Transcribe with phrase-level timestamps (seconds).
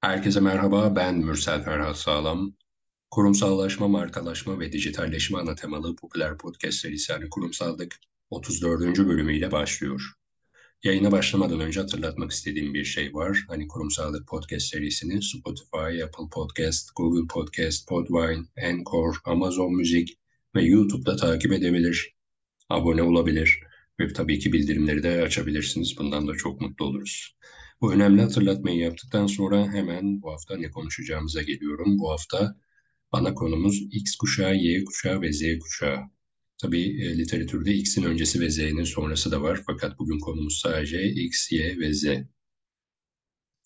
[0.00, 2.54] Herkese merhaba, ben Mürsel Ferhat Sağlam.
[3.10, 8.98] Kurumsallaşma, markalaşma ve dijitalleşme ana temalı popüler podcast serisi yani Kurumsallık 34.
[8.98, 10.12] bölümüyle başlıyor.
[10.82, 13.44] Yayına başlamadan önce hatırlatmak istediğim bir şey var.
[13.48, 20.18] Hani Kurumsallık podcast serisini Spotify, Apple Podcast, Google Podcast, Podvine, Anchor, Amazon Müzik
[20.54, 22.14] ve YouTube'da takip edebilir,
[22.68, 23.60] abone olabilir
[24.00, 25.98] ve tabii ki bildirimleri de açabilirsiniz.
[25.98, 27.36] Bundan da çok mutlu oluruz.
[27.80, 31.98] Bu önemli hatırlatmayı yaptıktan sonra hemen bu hafta ne konuşacağımıza geliyorum.
[31.98, 32.56] Bu hafta
[33.12, 35.98] ana konumuz X kuşağı, Y kuşağı ve Z kuşağı.
[36.62, 39.62] Tabii e, literatürde X'in öncesi ve Z'nin sonrası da var.
[39.66, 42.04] Fakat bugün konumuz sadece X, Y ve Z.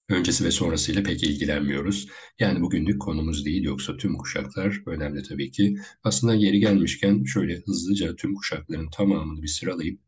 [0.09, 2.09] Öncesi ve sonrasıyla pek ilgilenmiyoruz.
[2.39, 5.77] Yani bugünlük konumuz değil yoksa tüm kuşaklar önemli tabii ki.
[6.05, 10.01] Aslında yeri gelmişken şöyle hızlıca tüm kuşakların tamamını bir sıralayıp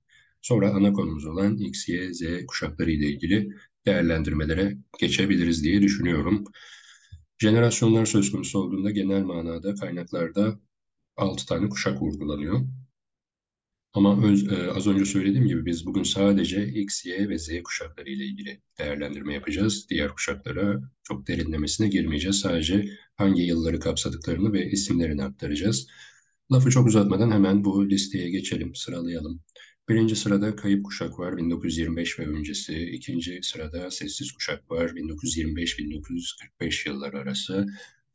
[0.42, 3.48] sonra ana konumuz olan X, Y, Z kuşakları ile ilgili
[3.86, 6.44] değerlendirmelere geçebiliriz diye düşünüyorum.
[7.38, 10.60] Jenerasyonlar söz konusu olduğunda genel manada kaynaklarda
[11.16, 12.60] 6 tane kuşak vurgulanıyor.
[13.92, 18.10] Ama öz, e, az önce söylediğim gibi biz bugün sadece X, Y ve Z kuşakları
[18.10, 19.86] ile ilgili değerlendirme yapacağız.
[19.90, 22.40] Diğer kuşaklara çok derinlemesine girmeyeceğiz.
[22.40, 25.86] Sadece hangi yılları kapsadıklarını ve isimlerini aktaracağız.
[26.52, 29.40] Lafı çok uzatmadan hemen bu listeye geçelim, sıralayalım.
[29.88, 32.74] Birinci sırada kayıp kuşak var 1925 ve öncesi.
[32.74, 37.66] İkinci sırada sessiz kuşak var 1925-1945 yılları arası.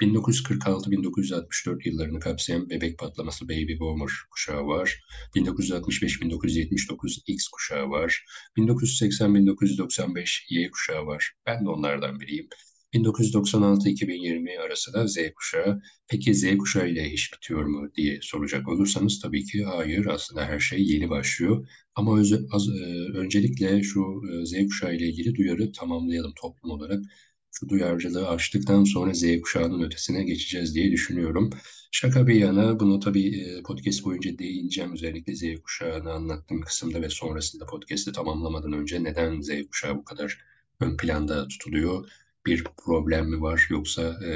[0.01, 5.03] 1946-1964 yıllarını kapsayan bebek patlaması Baby Boomer kuşağı var.
[5.35, 8.25] 1965-1979 X kuşağı var.
[8.57, 11.33] 1980-1995 Y kuşağı var.
[11.45, 12.47] Ben de onlardan biriyim.
[12.93, 15.81] 1996-2020 arası da Z kuşağı.
[16.07, 20.05] Peki Z kuşağı ile iş bitiyor mu diye soracak olursanız tabii ki hayır.
[20.05, 21.67] Aslında her şey yeni başlıyor.
[21.95, 22.71] Ama öz, az, e,
[23.17, 27.03] öncelikle şu e, Z kuşağı ile ilgili duyarı tamamlayalım toplum olarak.
[27.51, 31.49] Şu duyarcılığı aştıktan sonra Z kuşağının ötesine geçeceğiz diye düşünüyorum.
[31.91, 34.93] Şaka bir yana bunu tabii e, podcast boyunca değineceğim.
[34.93, 40.37] Özellikle Z kuşağını anlattığım kısımda ve sonrasında podcast'i tamamlamadan önce neden Z kuşağı bu kadar
[40.79, 42.09] ön planda tutuluyor?
[42.45, 44.33] Bir problem mi var yoksa e,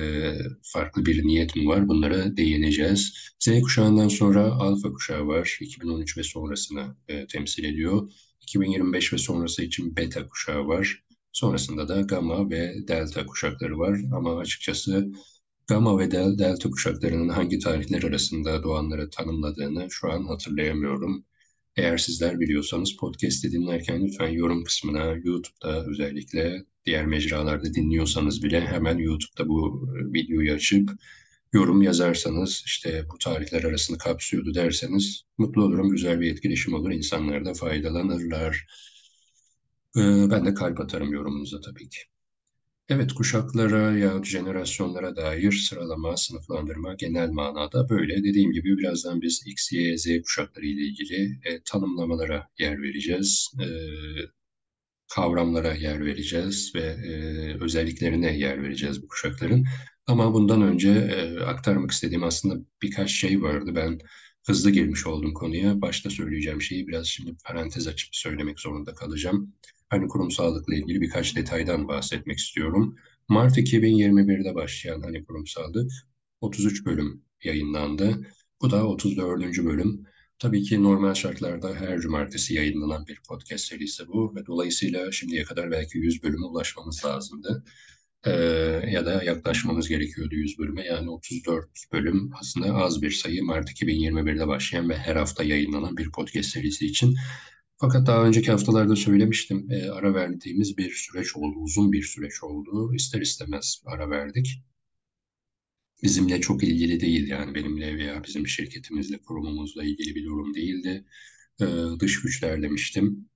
[0.64, 3.14] farklı bir niyet mi var bunlara değineceğiz.
[3.40, 8.10] Z kuşağından sonra alfa kuşağı var 2013 ve sonrasını e, temsil ediyor.
[8.42, 11.04] 2025 ve sonrası için beta kuşağı var.
[11.32, 15.12] Sonrasında da gamma ve delta kuşakları var ama açıkçası
[15.68, 21.26] gamma ve del delta kuşaklarının hangi tarihler arasında doğanları tanımladığını şu an hatırlayamıyorum.
[21.78, 28.98] Eğer sizler biliyorsanız podcast'i dinlerken lütfen yorum kısmına YouTube'da özellikle diğer mecralarda dinliyorsanız bile hemen
[28.98, 30.90] YouTube'da bu e, videoyu açıp
[31.54, 35.90] yorum yazarsanız işte bu tarihler arasında kapsıyordu derseniz mutlu olurum.
[35.90, 36.92] Güzel bir etkileşim olur.
[36.92, 38.68] İnsanlar da faydalanırlar.
[39.98, 42.00] Ee, ben de kalp atarım yorumunuza tabii ki.
[42.90, 48.24] Evet, kuşaklara ya jenerasyonlara dair sıralama, sınıflandırma genel manada böyle.
[48.24, 53.52] Dediğim gibi birazdan biz X, Y, Z kuşakları ile ilgili e, tanımlamalara yer vereceğiz.
[53.62, 53.66] E,
[55.16, 59.66] kavramlara yer vereceğiz ve e, özelliklerine yer vereceğiz bu kuşakların.
[60.08, 63.72] Ama bundan önce e, aktarmak istediğim aslında birkaç şey vardı.
[63.76, 64.00] Ben
[64.48, 65.82] hızlı girmiş oldum konuya.
[65.82, 69.54] Başta söyleyeceğim şeyi biraz şimdi parantez açıp söylemek zorunda kalacağım.
[69.90, 72.96] Hani kurumsallıkla ilgili birkaç detaydan bahsetmek istiyorum.
[73.28, 75.92] Mart 2021'de başlayan hani kurumsallık
[76.42, 78.28] 33 bölüm yayınlandı.
[78.62, 79.66] Bu da 34.
[79.66, 80.06] bölüm.
[80.40, 85.72] Tabii ki normal şartlarda her cumartesi yayınlanan bir podcast serisi bu ve dolayısıyla şimdiye kadar
[85.72, 87.64] belki 100 bölüme ulaşmamız lazımdı.
[88.26, 88.32] Ee,
[88.92, 90.86] ya da yaklaşmamız gerekiyordu 100 bölüme.
[90.86, 96.12] Yani 34 bölüm aslında az bir sayı Mart 2021'de başlayan ve her hafta yayınlanan bir
[96.12, 97.16] podcast serisi için.
[97.78, 102.96] Fakat daha önceki haftalarda söylemiştim, e, ara verdiğimiz bir süreç oldu, uzun bir süreç oldu.
[102.96, 104.64] İster istemez ara verdik
[106.04, 111.06] bizimle çok ilgili değil yani benimle veya bizim şirketimizle, kurumumuzla ilgili bir durum değildi.
[111.62, 111.66] Ee,
[112.00, 113.30] dış güçler demiştim.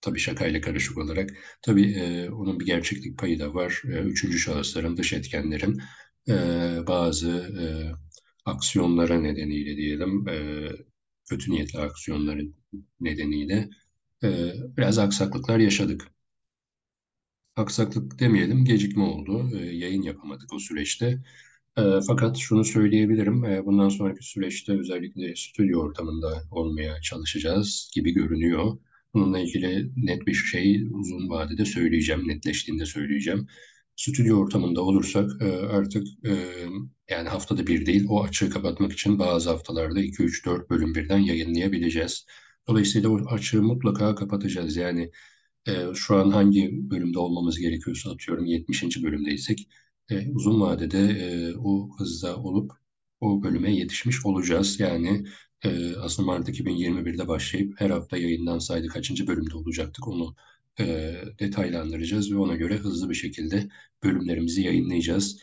[0.00, 1.30] Tabii şakayla karışık olarak.
[1.62, 3.82] Tabii e, onun bir gerçeklik payı da var.
[3.84, 5.78] E, üçüncü şahısların, dış etkenlerin
[6.28, 6.32] e,
[6.86, 7.64] bazı e,
[8.50, 10.68] aksiyonlara nedeniyle diyelim, e,
[11.30, 12.56] kötü niyetli aksiyonların
[13.00, 13.70] nedeniyle
[14.24, 14.28] e,
[14.76, 16.12] biraz aksaklıklar yaşadık
[17.56, 19.50] aksaklık demeyelim, gecikme oldu.
[19.58, 21.06] E, yayın yapamadık o süreçte.
[21.78, 28.78] E, fakat şunu söyleyebilirim, e, bundan sonraki süreçte özellikle stüdyo ortamında olmaya çalışacağız gibi görünüyor.
[29.14, 33.46] Bununla ilgili net bir şey uzun vadede söyleyeceğim, netleştiğinde söyleyeceğim.
[34.00, 36.30] Stüdyo ortamında olursak e, artık e,
[37.10, 41.18] yani haftada bir değil, o açığı kapatmak için bazı haftalarda 2, 3, 4 bölüm birden
[41.18, 42.26] yayınlayabileceğiz.
[42.68, 44.76] Dolayısıyla o açığı mutlaka kapatacağız.
[44.76, 45.10] Yani
[45.68, 49.02] e, şu an hangi bölümde olmamız gerekiyorsa atıyorum 70.
[49.02, 49.68] bölümdeysek
[50.10, 52.72] e, uzun vadede e, o hızda olup
[53.20, 54.80] o bölüme yetişmiş olacağız.
[54.80, 55.24] Yani
[55.64, 60.36] e, aslında Mart 2021'de başlayıp her hafta yayınlansaydı kaçıncı bölümde olacaktık onu
[60.80, 63.68] e, detaylandıracağız ve ona göre hızlı bir şekilde
[64.04, 65.40] bölümlerimizi yayınlayacağız.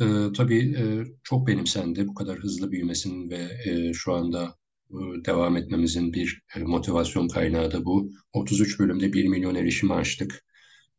[0.00, 0.04] E,
[0.36, 0.84] tabii e,
[1.22, 4.56] çok benimsendi bu kadar hızlı büyümesinin ve e, şu anda
[4.90, 8.10] e, devam etmemizin bir e, motivasyon kaynağı da bu.
[8.32, 10.44] 33 bölümde 1 milyon erişimi aştık.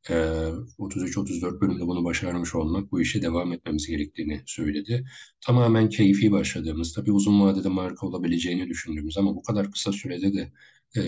[0.09, 5.05] 33-34 bölümde bunu başarmış olmak bu işe devam etmemiz gerektiğini söyledi.
[5.41, 10.51] Tamamen keyfi başladığımız, tabii uzun vadede marka olabileceğini düşündüğümüz ama bu kadar kısa sürede de
[10.97, 11.01] e,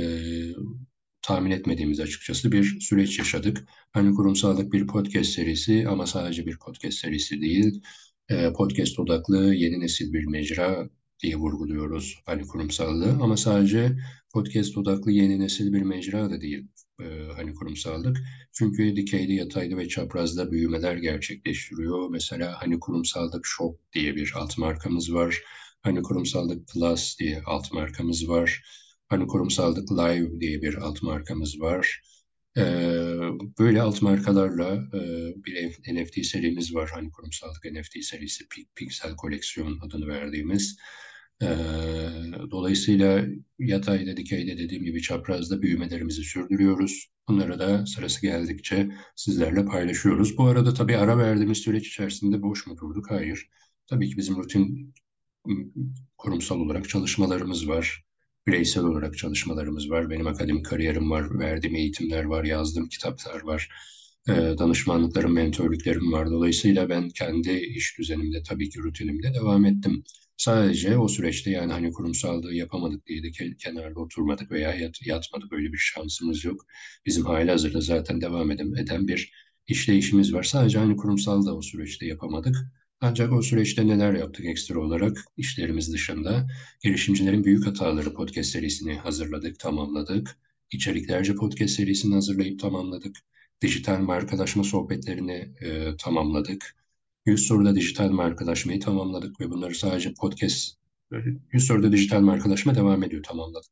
[1.26, 3.68] tahmin etmediğimiz açıkçası bir süreç yaşadık.
[3.92, 7.82] Hani kurumsallık bir podcast serisi ama sadece bir podcast serisi değil,
[8.30, 10.90] e, podcast odaklı yeni nesil bir mecra
[11.24, 13.98] diye vurguluyoruz hani kurumsallığı ama sadece
[14.34, 16.68] podcast odaklı yeni nesil bir mecra da değil
[17.02, 17.06] e,
[17.36, 18.18] hani kurumsallık.
[18.54, 22.10] Çünkü dikeyli, yataylı ve çaprazda büyümeler gerçekleştiriyor.
[22.10, 25.42] Mesela hani kurumsallık Shop diye bir alt markamız var.
[25.82, 28.64] Hani kurumsallık Plus diye alt markamız var.
[29.08, 32.02] Hani kurumsallık Live diye bir alt markamız var.
[32.58, 32.62] Ee,
[33.60, 35.00] böyle alt markalarla e,
[35.46, 36.90] bir NFT serimiz var.
[36.94, 40.78] Hani kurumsallık NFT serisi Pixel Koleksiyon adını verdiğimiz.
[41.42, 41.48] Ee,
[42.52, 43.26] dolayısıyla
[43.60, 47.08] yatayda, dikeyde dediğim gibi çaprazda büyümelerimizi sürdürüyoruz.
[47.28, 50.38] Bunları da sırası geldikçe sizlerle paylaşıyoruz.
[50.38, 53.12] Bu arada tabii ara verdiğimiz süreç içerisinde boş mu durduk?
[53.12, 53.50] Hayır.
[53.88, 54.94] Tabii ki bizim rutin
[56.18, 58.05] kurumsal olarak çalışmalarımız var.
[58.48, 60.10] Bireysel olarak çalışmalarımız var.
[60.10, 63.70] Benim akademik kariyerim var, verdiğim eğitimler var, yazdığım kitaplar var.
[64.28, 66.30] danışmanlıklarım, mentorluklarım var.
[66.32, 70.04] Dolayısıyla ben kendi iş düzenimde, tabii ki rutinimde devam ettim.
[70.38, 75.54] Sadece o süreçte yani hani kurumsallığı yapamadık diye de kenarda oturmadık veya yat, yatmadık.
[75.54, 76.66] Öyle bir şansımız yok.
[77.06, 79.32] Bizim hali hazırda zaten devam eden, eden bir
[79.68, 80.44] işleyişimiz var.
[80.44, 82.56] Sadece hani kurumsal da o süreçte yapamadık.
[83.02, 86.48] Ancak o süreçte neler yaptık ekstra olarak işlerimiz dışında?
[86.84, 90.38] Girişimcilerin Büyük Hataları podcast serisini hazırladık, tamamladık.
[90.72, 93.18] İçeriklerce podcast serisini hazırlayıp tamamladık.
[93.62, 96.76] Dijital markalaşma sohbetlerini e, tamamladık.
[97.26, 100.76] 100 soruda dijital markalaşmayı tamamladık ve bunları sadece podcast
[101.54, 103.72] 100 soruda dijital markalaşma devam ediyor tamamladık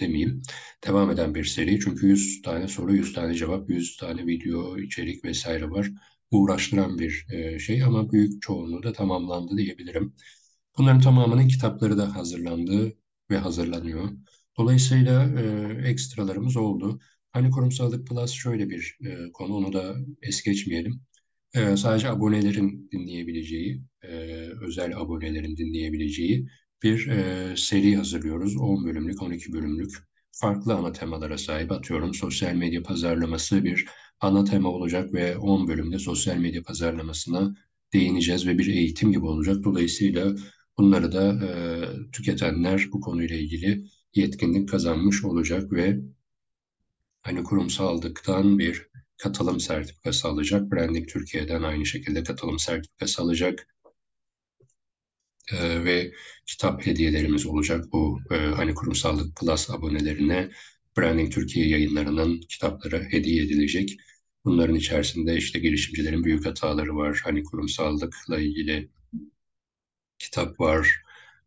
[0.00, 0.42] demeyeyim.
[0.86, 5.24] Devam eden bir seri çünkü 100 tane soru, 100 tane cevap, 100 tane video, içerik
[5.24, 5.90] vesaire var.
[6.30, 10.14] Uğraştıran bir e, şey ama büyük çoğunluğu da tamamlandı diyebilirim.
[10.78, 12.92] Bunların tamamının kitapları da hazırlandı
[13.30, 14.08] ve hazırlanıyor.
[14.58, 17.00] Dolayısıyla e, ekstralarımız oldu.
[17.32, 21.00] Hani kurumsallık plus şöyle bir e, konu, onu da es geçmeyelim.
[21.54, 24.08] Ee, sadece abonelerin dinleyebileceği, e,
[24.60, 26.48] özel abonelerin dinleyebileceği
[26.82, 28.56] bir e, seri hazırlıyoruz.
[28.56, 29.90] 10 bölümlük, 12 bölümlük
[30.32, 31.72] farklı ana temalara sahip.
[31.72, 33.86] Atıyorum sosyal medya pazarlaması bir
[34.20, 37.56] ana tema olacak ve 10 bölümde sosyal medya pazarlamasına
[37.92, 39.56] değineceğiz ve bir eğitim gibi olacak.
[39.64, 40.34] Dolayısıyla
[40.78, 41.50] bunları da e,
[42.12, 43.84] tüketenler bu konuyla ilgili
[44.14, 46.00] yetkinlik kazanmış olacak ve
[47.22, 50.72] hani kurumsallıktan bir katılım sertifikası alacak.
[50.72, 53.66] Branding Türkiye'den aynı şekilde katılım sertifikası alacak.
[55.52, 56.12] Ee, ve
[56.46, 57.84] kitap hediyelerimiz olacak.
[57.92, 60.50] Bu e, hani kurumsallık plus abonelerine
[60.98, 63.96] Branding Türkiye yayınlarının kitapları hediye edilecek.
[64.44, 67.20] Bunların içerisinde işte girişimcilerin büyük hataları var.
[67.24, 68.88] Hani kurumsallıkla ilgili
[70.18, 71.02] kitap var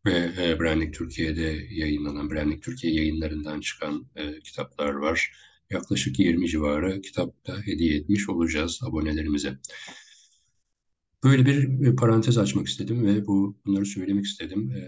[0.05, 5.31] ve e, Branding Türkiye'de yayınlanan, Branding Türkiye yayınlarından çıkan e, kitaplar var
[5.73, 9.57] yaklaşık 20 civarı kitapta hediye etmiş olacağız abonelerimize.
[11.23, 14.71] Böyle bir parantez açmak istedim ve bu bunları söylemek istedim.
[14.71, 14.83] E,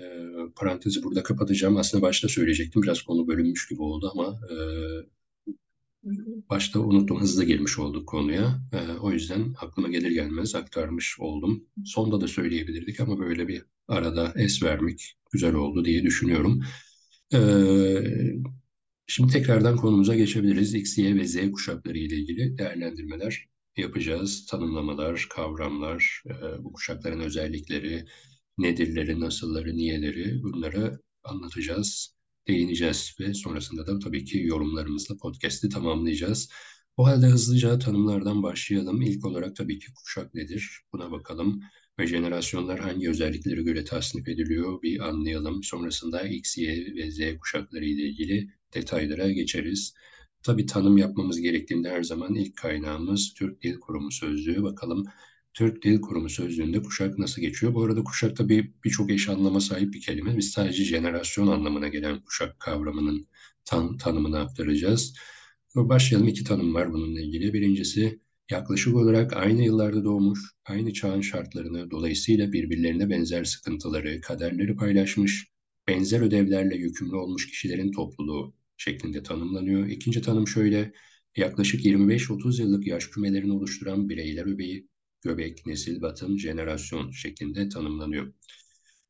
[0.55, 1.77] parantezi burada kapatacağım.
[1.77, 2.81] Aslında başta söyleyecektim.
[2.81, 4.55] Biraz konu bölünmüş gibi oldu ama e,
[6.49, 7.21] başta unuttum.
[7.21, 8.61] Hızlı girmiş olduk konuya.
[8.73, 11.63] E, o yüzden aklıma gelir gelmez aktarmış oldum.
[11.85, 16.63] Sonda da söyleyebilirdik ama böyle bir arada es vermek güzel oldu diye düşünüyorum.
[17.33, 17.39] E,
[19.07, 20.73] Şimdi tekrardan konumuza geçebiliriz.
[20.73, 23.45] X, Y ve Z kuşakları ile ilgili değerlendirmeler
[23.77, 24.45] yapacağız.
[24.45, 28.05] Tanımlamalar, kavramlar, e, bu kuşakların özellikleri,
[28.57, 32.15] nedirleri, nasılları, niyeleri bunları anlatacağız,
[32.47, 36.49] değineceğiz ve sonrasında da tabii ki yorumlarımızla podcast'i tamamlayacağız.
[36.97, 39.01] O halde hızlıca tanımlardan başlayalım.
[39.01, 40.81] İlk olarak tabii ki kuşak nedir?
[40.93, 41.61] Buna bakalım
[41.99, 45.63] ve jenerasyonlar hangi özelliklere göre tasnif ediliyor bir anlayalım.
[45.63, 49.93] Sonrasında X, Y ve Z kuşakları ile ilgili detaylara geçeriz.
[50.45, 54.63] Tabii tanım yapmamız gerektiğinde her zaman ilk kaynağımız Türk Dil Kurumu Sözlüğü.
[54.63, 55.03] Bakalım
[55.53, 57.73] Türk Dil Kurumu Sözlüğü'nde kuşak nasıl geçiyor?
[57.73, 60.37] Bu arada kuşak tabii birçok eş anlama sahip bir kelime.
[60.37, 63.27] Biz sadece jenerasyon anlamına gelen kuşak kavramının
[63.65, 65.15] tan tanımını aktaracağız.
[65.75, 66.27] Başlayalım.
[66.27, 67.53] İki tanım var bununla ilgili.
[67.53, 68.19] Birincisi
[68.51, 75.47] yaklaşık olarak aynı yıllarda doğmuş, aynı çağın şartlarını, dolayısıyla birbirlerine benzer sıkıntıları, kaderleri paylaşmış,
[75.87, 79.87] benzer ödevlerle yükümlü olmuş kişilerin topluluğu şeklinde tanımlanıyor.
[79.87, 80.93] İkinci tanım şöyle,
[81.35, 84.87] yaklaşık 25-30 yıllık yaş kümelerini oluşturan bireyler öbeği,
[85.21, 88.33] göbek, nesil, batın, jenerasyon şeklinde tanımlanıyor.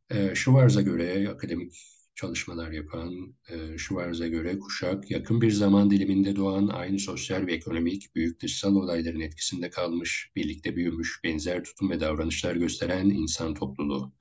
[0.09, 1.73] E, Schwarz'a göre akademik
[2.15, 8.15] çalışmalar yapan e, Schwarz'a göre kuşak yakın bir zaman diliminde doğan aynı sosyal ve ekonomik
[8.15, 14.13] büyük dışsal olayların etkisinde kalmış, birlikte büyümüş, benzer tutum ve davranışlar gösteren insan topluluğu.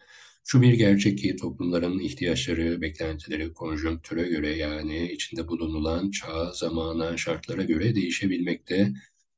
[0.46, 7.62] Şu bir gerçek ki toplumların ihtiyaçları, beklentileri konjonktüre göre yani içinde bulunulan çağa, zamana, şartlara
[7.64, 8.92] göre değişebilmekte.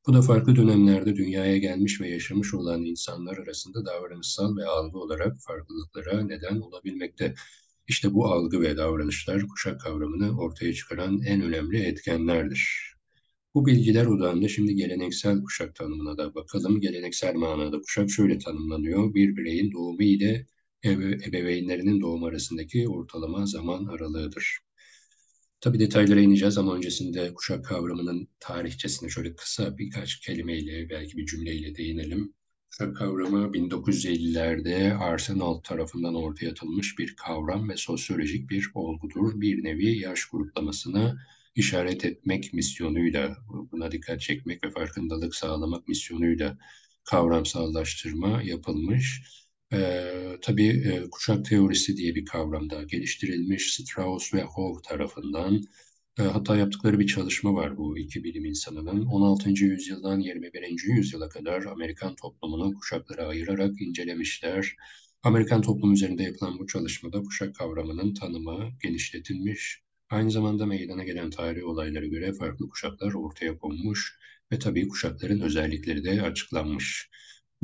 [0.06, 5.36] Bu da farklı dönemlerde dünyaya gelmiş ve yaşamış olan insanlar arasında davranışsal ve algı olarak
[5.46, 7.34] farklılıklara neden olabilmekte.
[7.88, 12.94] İşte bu algı ve davranışlar kuşak kavramını ortaya çıkaran en önemli etkenlerdir.
[13.54, 16.80] Bu bilgiler odağında şimdi geleneksel kuşak tanımına da bakalım.
[16.80, 19.14] Geleneksel manada kuşak şöyle tanımlanıyor.
[19.14, 20.46] Bir bireyin doğumu ile
[20.84, 24.58] ebeveynlerinin doğum arasındaki ortalama zaman aralığıdır.
[25.60, 31.76] Tabii detaylara ineceğiz ama öncesinde kuşak kavramının tarihçesine şöyle kısa birkaç kelimeyle belki bir cümleyle
[31.76, 32.34] değinelim.
[32.70, 39.40] Kuşak kavramı 1950'lerde Arsenal tarafından ortaya atılmış bir kavram ve sosyolojik bir olgudur.
[39.40, 41.16] Bir nevi yaş gruplamasına
[41.54, 43.36] işaret etmek misyonuyla,
[43.72, 46.58] buna dikkat çekmek ve farkındalık sağlamak misyonuyla
[47.04, 49.22] kavramsallaştırma yapılmış.
[49.72, 55.62] Ee, tabii e, kuşak teorisi diye bir kavram da geliştirilmiş Strauss ve Howe tarafından.
[56.18, 59.06] E, hatta yaptıkları bir çalışma var bu iki bilim insanının.
[59.06, 59.64] 16.
[59.64, 60.94] yüzyıldan 21.
[60.96, 64.76] yüzyıla kadar Amerikan toplumunu kuşaklara ayırarak incelemişler.
[65.22, 69.82] Amerikan toplumu üzerinde yapılan bu çalışmada kuşak kavramının tanımı genişletilmiş.
[70.10, 74.18] Aynı zamanda meydana gelen tarihi olaylara göre farklı kuşaklar ortaya konmuş
[74.52, 77.10] ve tabii kuşakların özellikleri de açıklanmış.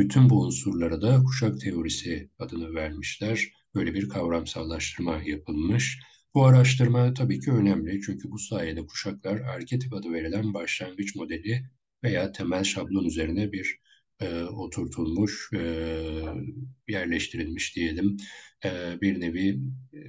[0.02, 3.52] Bütün bu unsurlara da kuşak teorisi adını vermişler.
[3.74, 5.98] Böyle bir kavramsallaştırma yapılmış.
[6.34, 11.62] Bu araştırma tabii ki önemli çünkü bu sayede kuşaklar arketip adı verilen başlangıç modeli
[12.04, 13.78] veya temel şablon üzerine bir
[14.20, 15.62] e, oturtulmuş, e,
[16.88, 18.16] yerleştirilmiş diyelim
[18.64, 19.60] e, bir nevi
[19.94, 20.00] e,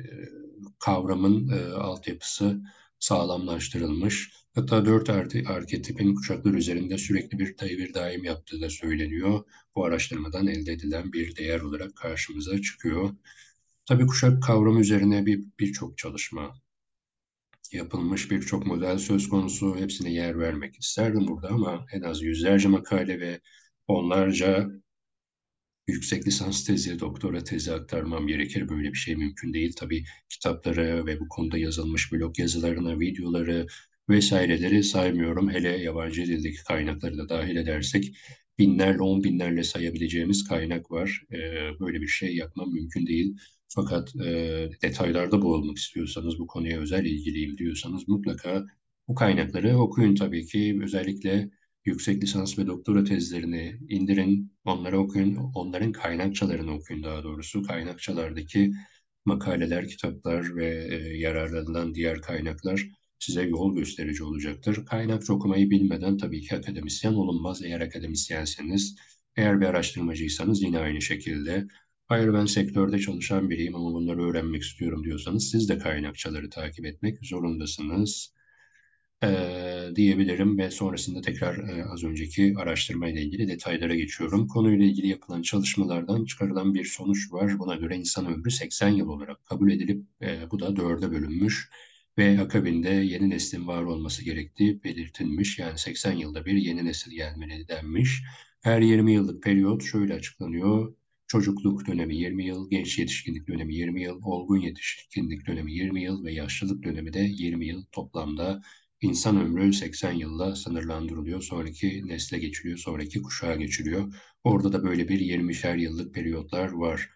[0.80, 2.62] kavramın e, altyapısı
[3.00, 4.32] sağlamlaştırılmış.
[4.56, 5.10] Hatta dört
[5.48, 9.44] arketipin kuşaklar üzerinde sürekli bir devir daim yaptığı da söyleniyor.
[9.76, 13.16] Bu araştırmadan elde edilen bir değer olarak karşımıza çıkıyor.
[13.86, 16.56] Tabii kuşak kavramı üzerine bir birçok çalışma
[17.72, 19.78] yapılmış, birçok model söz konusu.
[19.80, 23.42] Hepsine yer vermek isterdim burada ama en az yüzlerce makale ve
[23.88, 24.70] onlarca
[25.88, 28.70] yüksek lisans tezi, doktora tezi aktarmam gerekir.
[28.70, 29.74] Böyle bir şey mümkün değil.
[29.78, 33.68] Tabii kitapları ve bu konuda yazılmış blog yazılarına, videoları
[34.10, 35.50] vesaireleri saymıyorum.
[35.50, 38.16] Hele yabancı dildeki kaynakları da dahil edersek
[38.60, 41.22] binlerle, on binlerle sayabileceğimiz kaynak var.
[41.32, 41.38] Ee,
[41.80, 43.38] böyle bir şey yapmam mümkün değil.
[43.68, 48.66] Fakat e, detaylarda boğulmak istiyorsanız, bu konuya özel ilgiliyim diyorsanız mutlaka
[49.08, 50.80] bu kaynakları okuyun tabii ki.
[50.84, 51.50] Özellikle
[51.86, 57.64] yüksek lisans ve doktora tezlerini indirin, onları okuyun, onların kaynakçalarını okuyun daha doğrusu.
[57.64, 58.72] Kaynakçalardaki
[59.26, 62.90] makaleler, kitaplar ve e, yararlanılan diğer kaynaklar
[63.20, 64.86] size yol gösterici olacaktır.
[64.86, 67.62] Kaynakça okumayı bilmeden tabii ki akademisyen olunmaz.
[67.64, 68.96] Eğer akademisyenseniz,
[69.36, 71.68] eğer bir araştırmacıysanız yine aynı şekilde.
[72.08, 77.26] Hayır ben sektörde çalışan biriyim ama bunları öğrenmek istiyorum diyorsanız siz de kaynakçaları takip etmek
[77.26, 78.34] zorundasınız
[79.24, 84.48] e, diyebilirim ve sonrasında tekrar e, az önceki araştırma ile ilgili detaylara geçiyorum.
[84.48, 87.60] Konuyla ilgili yapılan çalışmalardan çıkarılan bir sonuç var.
[87.60, 91.70] Buna göre insan ömrü 80 yıl olarak kabul edilip e, bu da dörde bölünmüş
[92.18, 95.60] ve akabinde yeni neslin var olması gerektiği belirtilmiş.
[95.60, 98.24] Yani 80 yılda bir yeni nesil gelmeli denmiş.
[98.64, 100.96] Her 20 yıllık periyot şöyle açıklanıyor.
[101.28, 106.34] Çocukluk dönemi 20 yıl, genç yetişkinlik dönemi 20 yıl, olgun yetişkinlik dönemi 20 yıl ve
[106.34, 108.62] yaşlılık dönemi de 20 yıl toplamda
[109.04, 111.42] İnsan ömrü 80 yılla sınırlandırılıyor.
[111.42, 114.14] Sonraki nesle geçiliyor, sonraki kuşağa geçiliyor.
[114.44, 117.10] Orada da böyle bir 20'şer yıllık periyotlar var.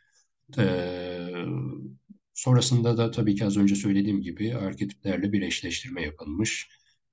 [0.57, 1.45] Ee,
[2.37, 6.69] sonrasında da tabii ki az önce söylediğim gibi arketiplerle bir eşleştirme yapılmış.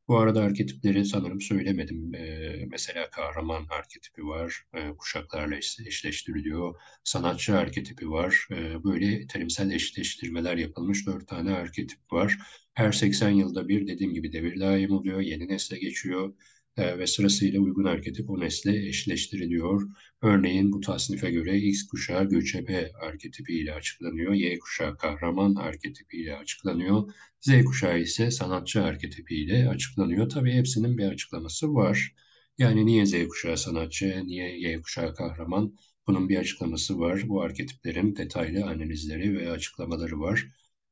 [0.08, 2.14] Bu arada arketipleri sanırım söylemedim.
[2.14, 6.74] Ee, mesela kahraman arketipi var, ee, kuşaklarla eşleştiriliyor.
[7.04, 8.48] Sanatçı arketipi var.
[8.52, 12.38] Ee, böyle terimsel eşleştirmeler yapılmış dört tane arketip var.
[12.74, 16.34] Her 80 yılda bir dediğim gibi devir daim oluyor, yeni nesle geçiyor.
[16.76, 19.82] E, ve sırasıyla uygun arketip o nesle eşleştiriliyor.
[20.22, 27.64] Örneğin bu tasnife göre X kuşağı göçebe arketipiyle açıklanıyor, Y kuşağı kahraman arketipiyle açıklanıyor, Z
[27.64, 30.28] kuşağı ise sanatçı arketipiyle açıklanıyor.
[30.28, 32.14] Tabii hepsinin bir açıklaması var.
[32.58, 35.76] Yani niye Z kuşağı sanatçı, niye Y kuşağı kahraman?
[36.06, 37.22] Bunun bir açıklaması var.
[37.28, 40.48] Bu arketiplerin detaylı analizleri ve açıklamaları var.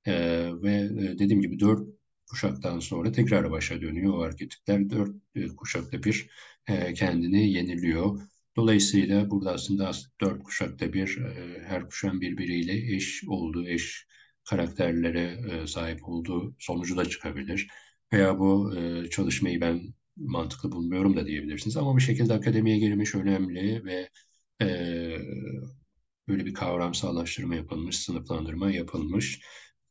[0.06, 0.12] Ee,
[0.62, 1.88] ve e, dediğim gibi dört
[2.32, 4.14] kuşaktan sonra tekrar başa dönüyor.
[4.14, 6.30] O arketipler dört e, kuşakta bir
[6.68, 8.20] e, kendini yeniliyor.
[8.56, 14.06] Dolayısıyla burada aslında dört kuşakta bir e, her kuşağın birbiriyle eş olduğu, eş
[14.44, 17.68] karakterlere sahip olduğu sonucu da çıkabilir.
[18.12, 18.74] Veya bu
[19.10, 21.76] çalışmayı ben mantıklı bulmuyorum da diyebilirsiniz.
[21.76, 24.08] Ama bir şekilde akademiye girmiş önemli ve
[26.28, 29.40] böyle bir kavramsallaştırma yapılmış, sınıflandırma yapılmış.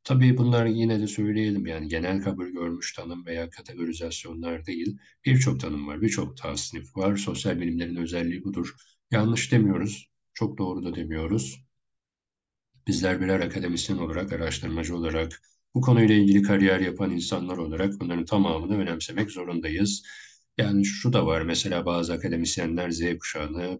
[0.04, 4.98] Tabii bunlar yine de söyleyelim yani genel kabul görmüş tanım veya kategorizasyonlar değil.
[5.26, 7.16] Birçok tanım var, birçok tasnif var.
[7.18, 8.76] Sosyal bilimlerin özelliği budur.
[9.12, 11.66] Yanlış demiyoruz, çok doğru da demiyoruz.
[12.88, 15.42] Bizler birer akademisyen olarak, araştırmacı olarak,
[15.74, 20.04] bu konuyla ilgili kariyer yapan insanlar olarak bunların tamamını önemsemek zorundayız.
[20.62, 23.78] Yani şu da var mesela bazı akademisyenler Z kuşağını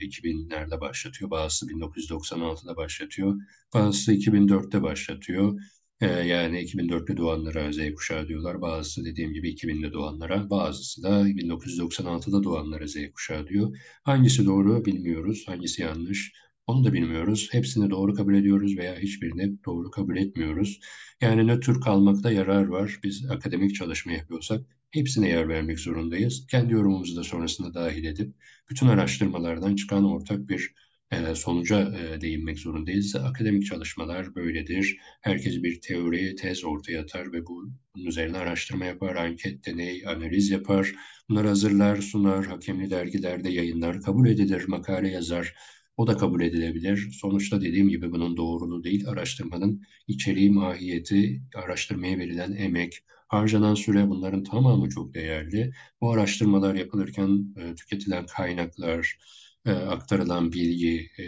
[0.00, 3.40] 2000'lerde e, başlatıyor, bazısı 1996'da başlatıyor,
[3.74, 5.60] bazısı 2004'te başlatıyor.
[6.00, 12.42] E, yani 2004'te doğanlara Z kuşağı diyorlar, bazısı dediğim gibi 2000'de doğanlara, bazısı da 1996'da
[12.42, 13.76] doğanlara Z kuşağı diyor.
[14.04, 16.32] Hangisi doğru bilmiyoruz, hangisi yanlış.
[16.66, 17.48] Onu da bilmiyoruz.
[17.52, 20.80] Hepsini doğru kabul ediyoruz veya hiçbirini doğru kabul etmiyoruz.
[21.20, 23.00] Yani nötr kalmakta yarar var.
[23.04, 24.66] Biz akademik çalışma yapıyorsak
[24.96, 26.46] hepsine yer vermek zorundayız.
[26.50, 28.34] Kendi yorumumuzu da sonrasında dahil edip
[28.70, 30.74] bütün araştırmalardan çıkan ortak bir
[31.10, 33.16] e, sonuca e, değinmek zorundayız.
[33.16, 34.96] Akademik çalışmalar böyledir.
[35.20, 40.50] Herkes bir teori, tez ortaya atar ve bu, bunun üzerine araştırma yapar, anket, deney, analiz
[40.50, 40.92] yapar.
[41.28, 45.54] Bunları hazırlar, sunar, hakemli dergilerde yayınlar, kabul edilir, makale yazar.
[45.96, 47.08] O da kabul edilebilir.
[47.20, 54.44] Sonuçta dediğim gibi bunun doğruluğu değil, araştırmanın içeriği, mahiyeti, araştırmaya verilen emek, harcanan süre bunların
[54.44, 55.72] tamamı çok değerli.
[56.00, 59.18] Bu araştırmalar yapılırken e, tüketilen kaynaklar,
[59.66, 61.22] e, aktarılan bilgi, e,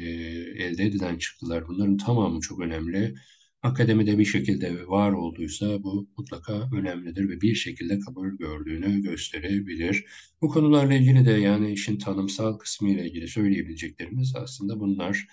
[0.64, 3.14] elde edilen çıktılar bunların tamamı çok önemli.
[3.62, 10.05] Akademide bir şekilde var olduysa bu mutlaka önemlidir ve bir şekilde kabul gördüğünü gösterebilir.
[10.42, 15.27] Bu konularla ilgili de yani işin tanımsal kısmı ile ilgili söyleyebileceklerimiz aslında bunlar.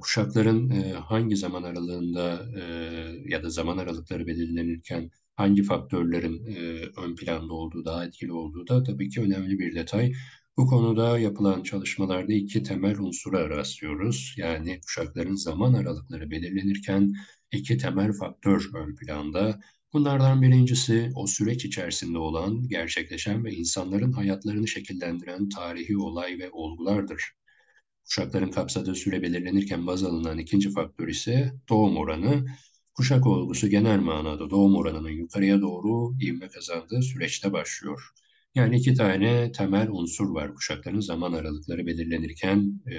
[0.00, 2.46] Kuşakların hangi zaman aralığında
[3.28, 6.46] ya da zaman aralıkları belirlenirken hangi faktörlerin
[6.96, 10.12] ön planda olduğu, daha etkili olduğu da tabii ki önemli bir detay.
[10.56, 14.34] Bu konuda yapılan çalışmalarda iki temel unsura rastlıyoruz.
[14.36, 17.12] Yani kuşakların zaman aralıkları belirlenirken
[17.52, 19.60] iki temel faktör ön planda.
[19.92, 27.22] Bunlardan birincisi o süreç içerisinde olan, gerçekleşen ve insanların hayatlarını şekillendiren tarihi olay ve olgulardır.
[28.04, 32.46] Kuşakların kapsadığı süre belirlenirken baz alınan ikinci faktör ise doğum oranı.
[32.96, 38.10] Kuşak olgusu genel manada doğum oranının yukarıya doğru ivme kazandığı süreçte başlıyor.
[38.54, 42.96] Yani iki tane temel unsur var kuşakların zaman aralıkları belirlenirken e,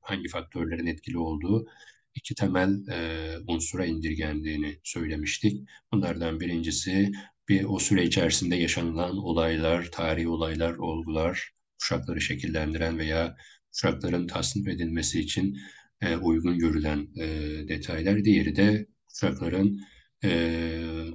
[0.00, 1.66] hangi faktörlerin etkili olduğu
[2.14, 5.68] iki temel e, unsura indirgendiğini söylemiştik.
[5.92, 7.12] Bunlardan birincisi
[7.48, 11.50] bir o süre içerisinde yaşanılan olaylar, tarihi olaylar, olgular,
[11.80, 13.36] kuşakları şekillendiren veya
[13.72, 15.56] kuşakların tasnif edilmesi için
[16.02, 17.28] e, uygun görülen e,
[17.68, 18.24] detaylar.
[18.24, 19.80] Diğeri de kuşakların
[20.24, 20.30] e,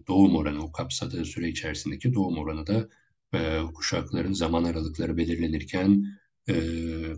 [0.07, 2.89] doğum oranı, o kapsadığı süre içerisindeki doğum oranı da
[3.33, 6.05] e, kuşakların zaman aralıkları belirlenirken
[6.49, 6.55] e,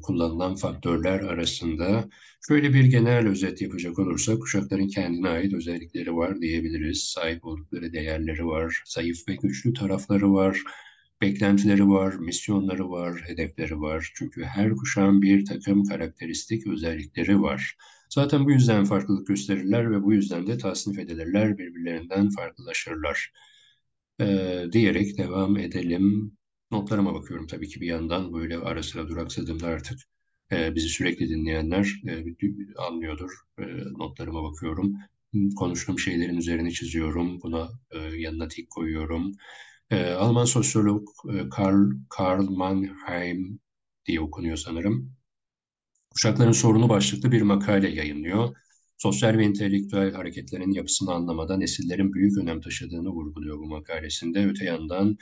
[0.01, 2.09] kullanılan faktörler arasında
[2.47, 7.03] şöyle bir genel özet yapacak olursak kuşakların kendine ait özellikleri var diyebiliriz.
[7.03, 10.61] Sahip oldukları değerleri var, zayıf ve güçlü tarafları var,
[11.21, 14.11] beklentileri var, misyonları var, hedefleri var.
[14.15, 17.77] Çünkü her kuşağın bir takım karakteristik özellikleri var.
[18.09, 23.31] Zaten bu yüzden farklılık gösterirler ve bu yüzden de tasnif edilirler, birbirlerinden farklılaşırlar
[24.21, 24.25] e,
[24.71, 26.31] diyerek devam edelim.
[26.71, 29.99] Notlarıma bakıyorum tabii ki bir yandan böyle ara sıra duraksadığımda artık
[30.51, 32.23] e, bizi sürekli dinleyenler e,
[32.77, 33.31] anlıyordur.
[33.59, 33.63] E,
[33.97, 34.93] notlarıma bakıyorum.
[35.55, 37.41] Konuştuğum şeylerin üzerine çiziyorum.
[37.41, 39.31] Buna e, yanına tik koyuyorum.
[39.91, 43.59] E, Alman sosyolog e, Karl, Karl Mannheim
[44.05, 45.15] diye okunuyor sanırım.
[46.09, 48.55] Kuşakların sorunu başlıklı bir makale yayınlıyor
[48.99, 54.45] sosyal ve entelektüel hareketlerin yapısını anlamada nesillerin büyük önem taşıdığını vurguluyor bu makalesinde.
[54.45, 55.17] Öte yandan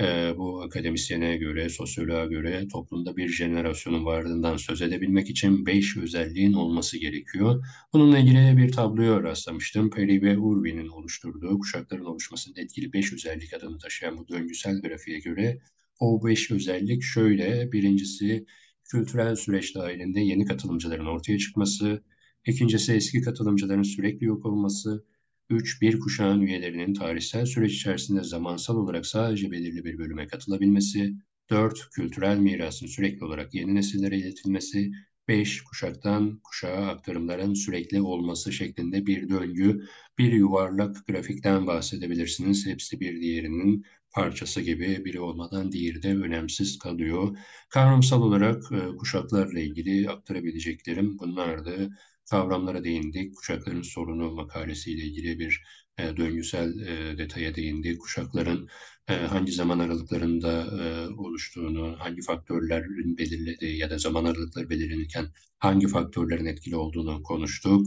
[0.00, 0.04] e,
[0.36, 6.98] bu akademisyene göre, sosyoloğa göre toplumda bir jenerasyonun varlığından söz edebilmek için beş özelliğin olması
[6.98, 7.64] gerekiyor.
[7.92, 9.90] Bununla ilgili bir tabloya rastlamıştım.
[9.90, 15.60] Perry ve Urwin'in oluşturduğu kuşakların oluşmasında etkili beş özellik adını taşıyan bu döngüsel grafiğe göre
[16.00, 17.72] O beş özellik şöyle.
[17.72, 18.46] Birincisi
[18.84, 22.02] kültürel süreç dahilinde yeni katılımcıların ortaya çıkması.
[22.46, 25.04] İkincisi eski katılımcıların sürekli yok olması.
[25.50, 31.12] Üç, bir kuşağın üyelerinin tarihsel süreç içerisinde zamansal olarak sadece belirli bir bölüme katılabilmesi.
[31.50, 34.90] Dört, kültürel mirasın sürekli olarak yeni nesillere iletilmesi.
[35.28, 39.86] 5 kuşaktan kuşağa aktarımların sürekli olması şeklinde bir döngü,
[40.18, 42.66] bir yuvarlak grafikten bahsedebilirsiniz.
[42.66, 47.36] Hepsi bir diğerinin parçası gibi biri olmadan diğeri de önemsiz kalıyor.
[47.68, 51.90] Kavramsal olarak e, kuşaklarla ilgili aktarabileceklerim bunlardı.
[52.32, 53.36] Kavramlara değindik.
[53.36, 55.62] Kuşakların sorunu makalesiyle ilgili bir
[55.98, 58.00] e, döngüsel e, detaya değindik.
[58.00, 58.68] Kuşakların
[59.08, 65.26] e, hangi zaman aralıklarında e, oluştuğunu, hangi faktörlerin belirlediği ya da zaman aralıkları belirlenirken
[65.58, 67.86] hangi faktörlerin etkili olduğunu konuştuk.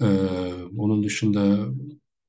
[0.00, 0.06] E,
[0.76, 1.68] onun dışında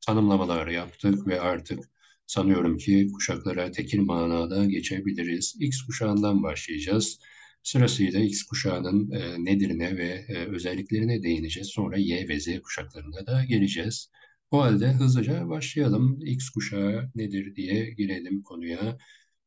[0.05, 1.89] tanımlamalar yaptık ve artık
[2.27, 5.55] sanıyorum ki kuşaklara tekil manada geçebiliriz.
[5.59, 7.19] X kuşağından başlayacağız.
[7.63, 11.67] Sırasıyla X kuşağının e, nedirine ve e, özelliklerine değineceğiz.
[11.69, 14.09] Sonra Y ve Z kuşaklarına da geleceğiz.
[14.51, 16.19] O halde hızlıca başlayalım.
[16.25, 18.97] X kuşağı nedir diye girelim konuya.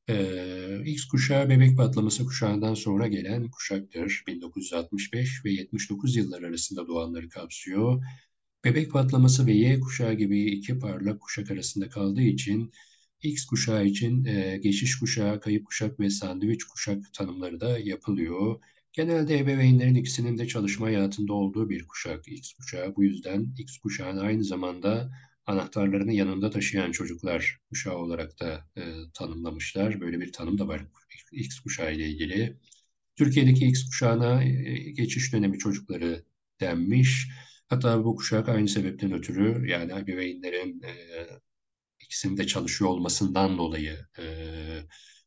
[0.09, 4.25] Ee, X kuşağı bebek patlaması kuşağından sonra gelen kuşaktır.
[4.27, 8.05] 1965 ve 79 yıllar arasında doğanları kapsıyor.
[8.65, 12.73] Bebek patlaması ve Y kuşağı gibi iki parlak kuşak arasında kaldığı için
[13.23, 18.61] X kuşağı için e, geçiş kuşağı, kayıp kuşak ve sandviç kuşak tanımları da yapılıyor.
[18.93, 22.97] Genelde ebeveynlerin ikisinin de çalışma hayatında olduğu bir kuşak X kuşağı.
[22.97, 25.13] Bu yüzden X kuşağını aynı zamanda
[25.47, 28.83] anahtarlarını yanında taşıyan çocuklar kuşağı olarak da e,
[29.15, 30.01] tanımlamışlar.
[30.01, 30.87] Böyle bir tanım da var
[31.33, 32.57] X kuşağı ile ilgili.
[33.17, 36.25] Türkiye'deki X kuşağına e, geçiş dönemi çocukları
[36.61, 37.29] denmiş.
[37.69, 40.93] Hatta bu kuşak aynı sebepten ötürü yani ebeveynlerin e,
[42.13, 44.25] ikisinde çalışıyor olmasından dolayı e,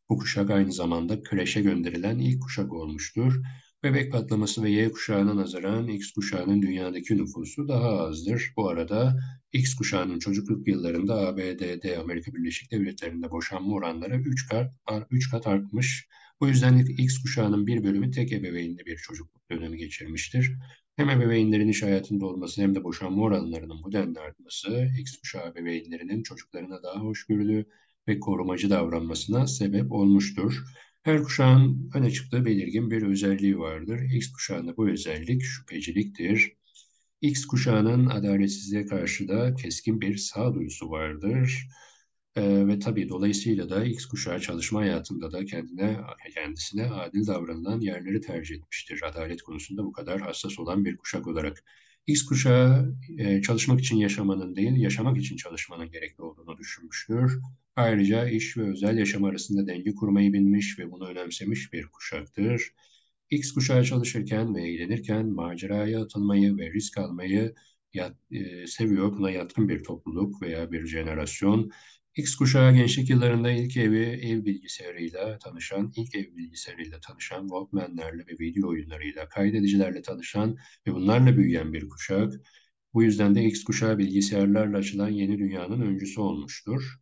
[0.08, 3.42] bu kuşak aynı zamanda kreşe gönderilen ilk kuşak olmuştur.
[3.82, 8.52] Bebek patlaması ve Y kuşağına nazaran X kuşağının dünyadaki nüfusu daha azdır.
[8.56, 9.16] Bu arada
[9.52, 14.72] X kuşağının çocukluk yıllarında ABD'de, Amerika Birleşik Devletleri'nde boşanma oranları 3 kat,
[15.10, 16.08] 3 kat artmış.
[16.40, 20.52] Bu yüzden X kuşağının bir bölümü tek ebeveynli bir çocukluk dönemi geçirmiştir.
[20.96, 26.22] Hem ebeveynlerin iş hayatında olması hem de boşanma oranlarının bu denli artması X kuşağı ebeveynlerinin
[26.22, 27.64] çocuklarına daha hoşgörülü
[28.08, 30.64] ve korumacı davranmasına sebep olmuştur.
[31.02, 34.00] Her kuşağın öne çıktığı belirgin bir özelliği vardır.
[34.14, 36.52] X kuşağında bu özellik şüpheciliktir.
[37.20, 41.68] X kuşağının adaletsizliğe karşı da keskin bir sağduyusu vardır.
[42.36, 46.00] Ee, ve tabii dolayısıyla da X kuşağı çalışma hayatında da kendine
[46.34, 49.02] kendisine adil davranılan yerleri tercih etmiştir.
[49.02, 51.64] Adalet konusunda bu kadar hassas olan bir kuşak olarak.
[52.06, 57.38] X kuşağı e, çalışmak için yaşamanın değil, yaşamak için çalışmanın gerekli olduğunu düşünmüştür.
[57.76, 62.72] Ayrıca iş ve özel yaşam arasında denge kurmayı bilmiş ve bunu önemsemiş bir kuşaktır.
[63.30, 67.54] X kuşağı çalışırken ve eğlenirken maceraya atılmayı ve risk almayı
[67.94, 69.12] yat, e, seviyor.
[69.12, 71.70] Buna yatkın bir topluluk veya bir jenerasyon.
[72.16, 78.32] X kuşağı gençlik yıllarında ilk evi ev bilgisayarıyla tanışan, ilk ev bilgisayarıyla tanışan, Walkman'lerle ve
[78.40, 82.32] video oyunlarıyla, kaydedicilerle tanışan ve bunlarla büyüyen bir kuşak.
[82.94, 86.96] Bu yüzden de X kuşağı bilgisayarlarla açılan yeni dünyanın öncüsü olmuştur.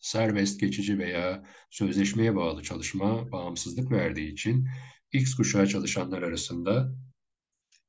[0.00, 4.68] Serbest, geçici veya sözleşmeye bağlı çalışma bağımsızlık verdiği için
[5.12, 6.94] X kuşağı çalışanlar arasında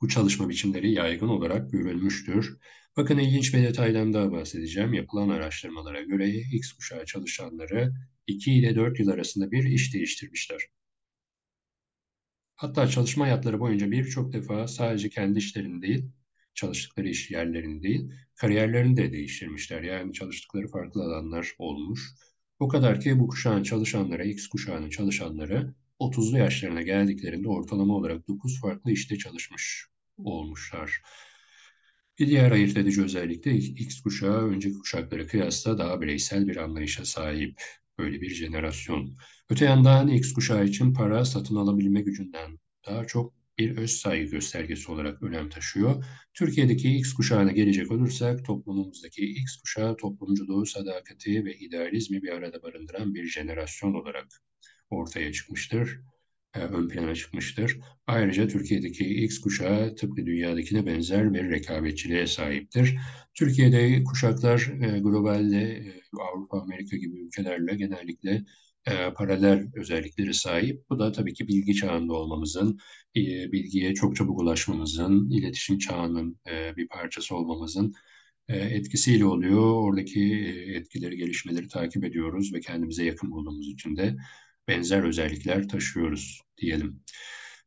[0.02, 2.58] bu çalışma biçimleri yaygın olarak görülmüştür.
[2.98, 4.94] Bakın ilginç bir detaydan daha bahsedeceğim.
[4.94, 7.94] Yapılan araştırmalara göre X kuşağı çalışanları
[8.28, 10.62] 2 ile 4 yıl arasında bir iş değiştirmişler.
[12.56, 16.06] Hatta çalışma hayatları boyunca birçok defa sadece kendi işlerini değil,
[16.54, 19.84] çalıştıkları iş yerlerini değil, kariyerlerini de değiştirmişler.
[19.84, 22.02] Yani çalıştıkları farklı alanlar olmuş.
[22.60, 28.62] O kadar ki bu kuşağın çalışanları, X kuşağının çalışanları 30'lu yaşlarına geldiklerinde ortalama olarak 9
[28.62, 31.02] farklı işte çalışmış olmuşlar.
[32.20, 37.06] Bir diğer ayırt edici özellik de X kuşağı önceki kuşaklara kıyasla daha bireysel bir anlayışa
[37.06, 37.62] sahip
[37.98, 39.18] böyle bir jenerasyon.
[39.50, 44.92] Öte yandan X kuşağı için para satın alabilme gücünden daha çok bir öz saygı göstergesi
[44.92, 46.06] olarak önem taşıyor.
[46.34, 53.16] Türkiye'deki X kuşağına gelecek olursak toplumumuzdaki X kuşağı toplumculuğu, sadakati ve idealizmi bir arada barındıran
[53.16, 54.28] bir jenerasyon olarak
[54.90, 56.00] ortaya çıkmıştır.
[56.56, 57.80] E, ön plana çıkmıştır.
[58.08, 62.98] Ayrıca Türkiye'deki X kuşağı tıpkı dünyadakine benzer bir rekabetçiliğe sahiptir.
[63.34, 68.44] Türkiye'de kuşaklar e, globalde e, Avrupa, Amerika gibi ülkelerle genellikle
[69.16, 70.90] paralel özellikleri sahip.
[70.90, 72.80] Bu da tabii ki bilgi çağında olmamızın,
[73.16, 76.40] bilgiye çok çabuk ulaşmamızın, iletişim çağının
[76.78, 77.94] bir parçası olmamızın
[78.50, 79.74] etkisiyle oluyor.
[79.74, 80.34] Oradaki
[80.76, 84.16] etkileri, gelişmeleri takip ediyoruz ve kendimize yakın bulduğumuz için de
[84.68, 87.04] benzer özellikler taşıyoruz diyelim.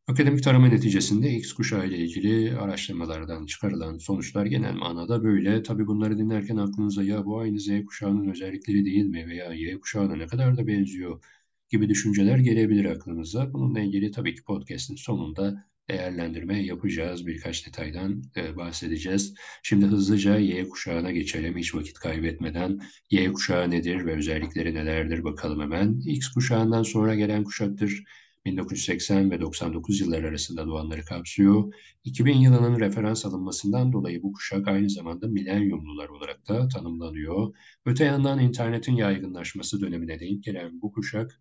[0.06, 5.62] Akademik tarama neticesinde X kuşağı ile ilgili araştırmalardan çıkarılan sonuçlar genel manada böyle.
[5.62, 10.16] Tabii bunları dinlerken aklınıza ya bu aynı Z kuşağının özellikleri değil mi veya Y kuşağına
[10.16, 11.24] ne kadar da benziyor
[11.68, 13.52] gibi düşünceler gelebilir aklınıza.
[13.52, 17.26] Bununla ilgili tabii ki podcast'in sonunda değerlendirme yapacağız.
[17.26, 19.34] Birkaç detaydan e, bahsedeceğiz.
[19.62, 22.80] Şimdi hızlıca Y kuşağına geçelim hiç vakit kaybetmeden.
[23.10, 26.00] Y kuşağı nedir ve özellikleri nelerdir bakalım hemen.
[26.06, 28.04] X kuşağından sonra gelen kuşaktır.
[28.44, 31.72] 1980 ve 99 yılları arasında doğanları kapsıyor.
[32.04, 37.54] 2000 yılının referans alınmasından dolayı bu kuşak aynı zamanda milenyumlular olarak da tanımlanıyor.
[37.86, 41.40] Öte yandan internetin yaygınlaşması dönemine denk gelen bu kuşak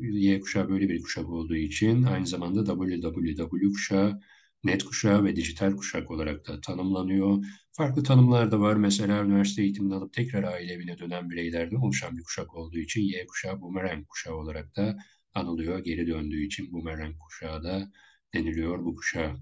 [0.00, 4.20] y kuşağı böyle bir kuşak olduğu için aynı zamanda WWW kuşağı,
[4.64, 7.44] net kuşağı ve dijital kuşak olarak da tanımlanıyor.
[7.72, 8.76] Farklı tanımlar da var.
[8.76, 13.26] Mesela üniversite eğitimini alıp tekrar aile evine dönen bireylerden oluşan bir kuşak olduğu için Y
[13.26, 14.96] kuşağı boomerang kuşağı olarak da
[15.34, 15.78] anılıyor.
[15.78, 17.92] Geri döndüğü için boomerang kuşağı da
[18.34, 19.36] deniliyor bu kuşağa.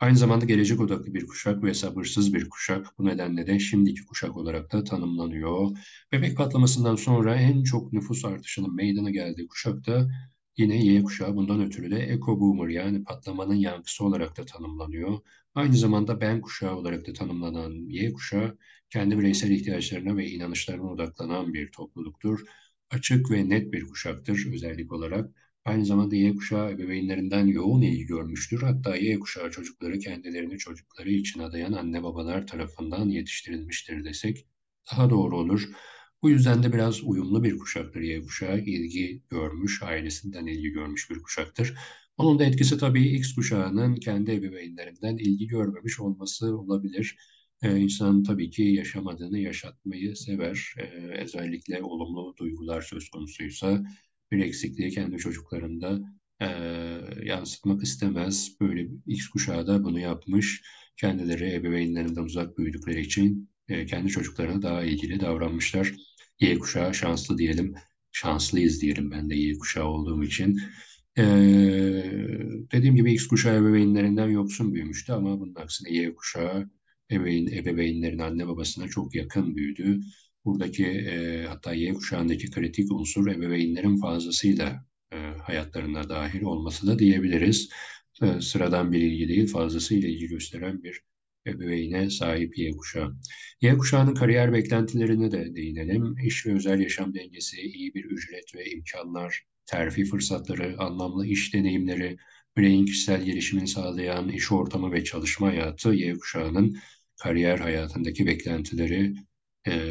[0.00, 2.98] Aynı zamanda gelecek odaklı bir kuşak ve sabırsız bir kuşak.
[2.98, 5.70] Bu nedenle de şimdiki kuşak olarak da tanımlanıyor.
[6.12, 10.08] Bebek patlamasından sonra en çok nüfus artışının meydana geldiği kuşak da
[10.56, 11.36] yine Y kuşağı.
[11.36, 15.18] Bundan ötürü de Eco Boomer yani patlamanın yankısı olarak da tanımlanıyor.
[15.54, 18.58] Aynı zamanda Ben kuşağı olarak da tanımlanan Y kuşağı
[18.90, 22.40] kendi bireysel ihtiyaçlarına ve inanışlarına odaklanan bir topluluktur.
[22.90, 25.30] Açık ve net bir kuşaktır özellik olarak.
[25.64, 28.62] Aynı zamanda Y kuşağı ebeveynlerinden yoğun ilgi görmüştür.
[28.62, 34.46] Hatta Y kuşağı çocukları kendilerini çocukları için adayan anne babalar tarafından yetiştirilmiştir desek
[34.92, 35.68] daha doğru olur.
[36.22, 38.58] Bu yüzden de biraz uyumlu bir kuşaktır Y kuşağı.
[38.60, 41.74] ilgi görmüş, ailesinden ilgi görmüş bir kuşaktır.
[42.16, 47.16] Onun da etkisi tabii X kuşağının kendi ebeveynlerinden ilgi görmemiş olması olabilir.
[47.62, 50.74] Ee, insan tabii ki yaşamadığını yaşatmayı sever.
[50.78, 50.82] Ee,
[51.22, 53.84] özellikle olumlu duygular söz konusuysa
[54.32, 56.00] bir eksikliği kendi çocuklarında
[56.40, 56.46] e,
[57.24, 58.56] yansıtmak istemez.
[58.60, 60.62] Böyle X kuşağı da bunu yapmış.
[60.96, 65.92] Kendileri ebeveynlerinden uzak büyüdükleri için e, kendi çocuklarına daha ilgili davranmışlar.
[66.40, 67.74] Y kuşağı şanslı diyelim.
[68.12, 70.60] Şanslıyız diyelim ben de Y kuşağı olduğum için.
[71.18, 71.22] Ee,
[72.72, 76.70] dediğim gibi X kuşağı ebeveynlerinden yoksun büyümüştü ama bunun aksine Y kuşağı
[77.10, 80.00] ebeveyn, ebeveynlerin anne babasına çok yakın büyüdü.
[80.48, 87.68] Buradaki e, hatta Y kuşağındaki kritik unsur ebeveynlerin fazlasıyla e, hayatlarına dahil olması da diyebiliriz.
[88.22, 91.02] E, sıradan bir ilgi değil, fazlasıyla ilgi gösteren bir
[91.46, 93.16] ebeveyne sahip Y kuşağı.
[93.60, 96.16] Y kuşağının kariyer beklentilerine de değinelim.
[96.24, 102.16] İş ve özel yaşam dengesi, iyi bir ücret ve imkanlar, terfi fırsatları, anlamlı iş deneyimleri,
[102.56, 106.78] bireyin kişisel gelişimini sağlayan iş ortamı ve çalışma hayatı Y kuşağının
[107.22, 109.14] kariyer hayatındaki beklentileri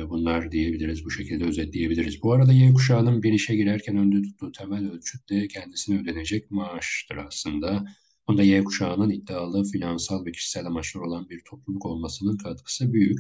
[0.10, 2.24] bunlar diyebiliriz, bu şekilde özetleyebiliriz.
[2.24, 7.18] Bu arada Y kuşağının bir işe girerken önde tuttuğu temel ölçüt de kendisine ödenecek maaştır
[7.18, 7.86] aslında.
[8.28, 13.20] Bunda Y kuşağının iddialı finansal ve kişisel amaçlar olan bir topluluk olmasının katkısı büyük.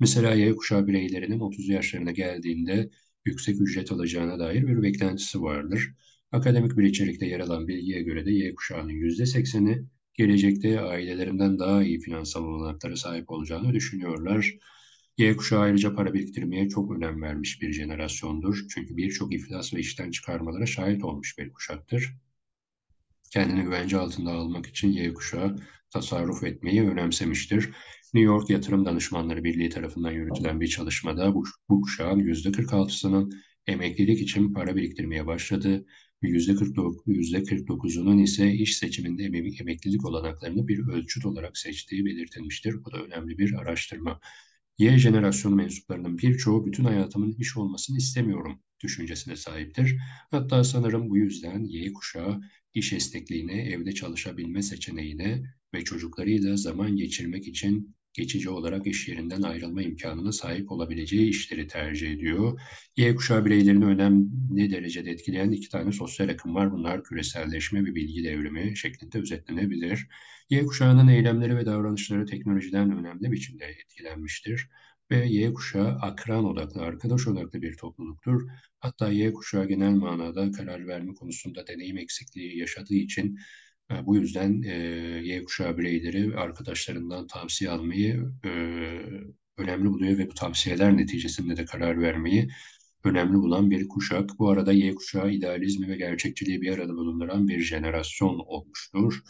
[0.00, 2.90] Mesela Y kuşağı bireylerinin 30 yaşlarına geldiğinde
[3.24, 5.94] yüksek ücret alacağına dair bir beklentisi vardır.
[6.32, 12.00] Akademik bir içerikte yer alan bilgiye göre de Y kuşağının %80'i gelecekte ailelerinden daha iyi
[12.00, 14.54] finansal olanaklara sahip olacağını düşünüyorlar.
[15.18, 18.64] Y kuşağı ayrıca para biriktirmeye çok önem vermiş bir jenerasyondur.
[18.70, 22.16] Çünkü birçok iflas ve işten çıkarmalara şahit olmuş bir kuşaktır.
[23.32, 25.56] Kendini güvence altında almak için Y kuşağı
[25.90, 27.64] tasarruf etmeyi önemsemiştir.
[28.14, 33.32] New York Yatırım Danışmanları Birliği tarafından yürütülen bir çalışmada bu, bu kuşağın %46'sının
[33.66, 35.86] emeklilik için para biriktirmeye başladı.
[36.22, 39.24] %49'unun ise iş seçiminde
[39.60, 42.84] emeklilik olanaklarını bir ölçüt olarak seçtiği belirtilmiştir.
[42.84, 44.20] Bu da önemli bir araştırma.
[44.78, 49.98] Y jenerasyonu mensuplarının birçoğu bütün hayatımın iş olmasını istemiyorum düşüncesine sahiptir.
[50.30, 52.40] Hatta sanırım bu yüzden Y kuşağı
[52.74, 55.42] iş esnekliğine, evde çalışabilme seçeneğine
[55.74, 62.12] ve çocuklarıyla zaman geçirmek için geçici olarak iş yerinden ayrılma imkanına sahip olabileceği işleri tercih
[62.12, 62.60] ediyor.
[62.96, 66.72] Y kuşağı bireylerini önemli derecede etkileyen iki tane sosyal akım var.
[66.72, 70.08] Bunlar küreselleşme ve bilgi devrimi şeklinde özetlenebilir.
[70.50, 74.68] Y kuşağının eylemleri ve davranışları teknolojiden önemli biçimde etkilenmiştir
[75.10, 78.42] ve Y kuşağı akran odaklı, arkadaş odaklı bir topluluktur.
[78.78, 83.38] Hatta Y kuşağı genel manada karar verme konusunda deneyim eksikliği yaşadığı için
[84.02, 84.74] bu yüzden e,
[85.24, 88.50] Y kuşağı bireyleri arkadaşlarından tavsiye almayı e,
[89.56, 92.48] önemli buluyor ve bu tavsiyeler neticesinde de karar vermeyi
[93.04, 94.30] önemli bulan bir kuşak.
[94.38, 99.20] Bu arada Y kuşağı idealizmi ve gerçekçiliği bir arada bulunduran bir jenerasyon olmuştur.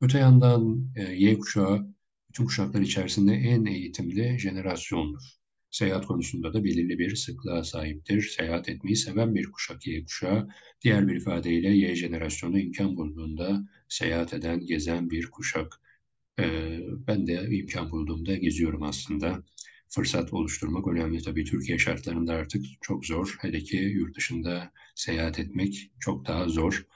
[0.00, 1.86] Öte yandan Y kuşağı
[2.28, 5.22] bütün kuşaklar içerisinde en eğitimli jenerasyondur.
[5.70, 8.22] Seyahat konusunda da belirli bir sıklığa sahiptir.
[8.22, 10.48] Seyahat etmeyi seven bir kuşak Y kuşağı.
[10.84, 15.80] Diğer bir ifadeyle Y jenerasyonu imkan bulduğunda seyahat eden, gezen bir kuşak.
[16.40, 19.42] Ee, ben de imkan bulduğumda geziyorum aslında.
[19.88, 21.44] Fırsat oluşturmak önemli tabii.
[21.44, 23.36] Türkiye şartlarında artık çok zor.
[23.40, 26.86] Hele ki yurt dışında seyahat etmek çok daha zor.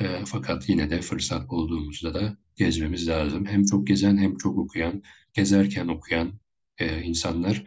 [0.00, 3.46] E, fakat yine de fırsat bulduğumuzda da gezmemiz lazım.
[3.46, 5.02] Hem çok gezen hem çok okuyan,
[5.34, 6.40] gezerken okuyan
[6.78, 7.64] e, insanlar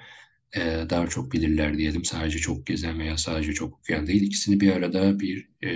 [0.55, 2.05] e, daha çok bilirler diyelim.
[2.05, 4.21] Sadece çok gezen veya sadece çok okuyan değil.
[4.23, 5.71] İkisini bir arada bir e,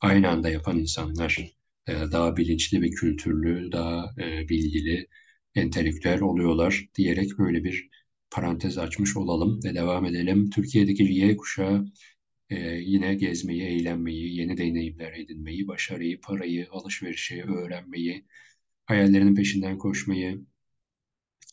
[0.00, 1.59] aynı anda yapan insanlar
[2.12, 5.06] daha bilinçli ve kültürlü, daha e, bilgili,
[5.54, 7.88] entelektüel oluyorlar diyerek böyle bir
[8.30, 10.50] parantez açmış olalım ve devam edelim.
[10.50, 11.84] Türkiye'deki Y kuşağı
[12.50, 18.26] ee, yine gezmeyi, eğlenmeyi, yeni deneyimler edinmeyi, başarıyı, parayı, alışverişi, öğrenmeyi,
[18.86, 20.40] hayallerinin peşinden koşmayı,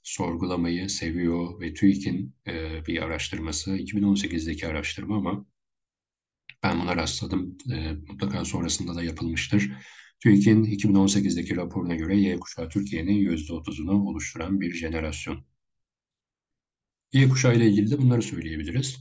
[0.04, 5.45] sorgulamayı seviyor ve TÜİK'in e, bir araştırması, 2018'deki araştırma ama
[6.63, 7.58] ben buna rastladım.
[7.71, 9.71] E, mutlaka sonrasında da yapılmıştır.
[10.19, 15.45] TÜİK'in 2018'deki raporuna göre Y kuşağı Türkiye'nin %30'unu oluşturan bir jenerasyon.
[17.13, 18.97] Y kuşağı ile ilgili de bunları söyleyebiliriz.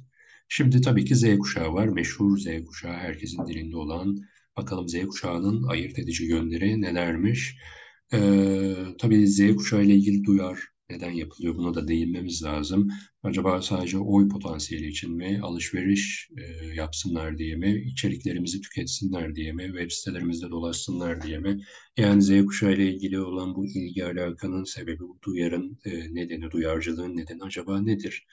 [0.48, 1.88] Şimdi tabii ki Z kuşağı var.
[1.88, 4.16] Meşhur Z kuşağı herkesin dilinde olan.
[4.56, 7.56] Bakalım Z kuşağının ayırt edici yönleri nelermiş?
[8.12, 10.58] Ee, tabii Z kuşağı ile ilgili duyar
[10.90, 12.88] neden yapılıyor buna da değinmemiz lazım.
[13.22, 19.64] Acaba sadece oy potansiyeli için mi, alışveriş e, yapsınlar diye mi, içeriklerimizi tüketsinler diye mi,
[19.66, 21.60] web sitelerimizde dolaşsınlar diye mi?
[21.96, 27.16] Yani Z kuşağı ile ilgili olan bu ilgi alakanın sebebi, bu duyarın e, nedeni, duyarcılığın
[27.16, 28.26] nedeni acaba nedir?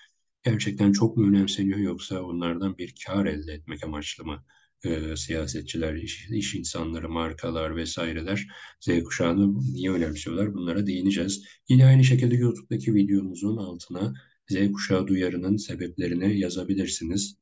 [0.45, 4.45] gerçekten çok mu önemseniyor yoksa onlardan bir kar elde etmek amaçlı mı?
[4.85, 8.47] E, siyasetçiler, iş, iş insanları, markalar vesaireler
[8.79, 10.53] Z kuşağını niye önemsiyorlar?
[10.53, 11.43] Bunlara değineceğiz.
[11.69, 14.13] Yine aynı şekilde YouTube'daki videomuzun altına
[14.49, 17.37] Z kuşağı duyarının sebeplerini yazabilirsiniz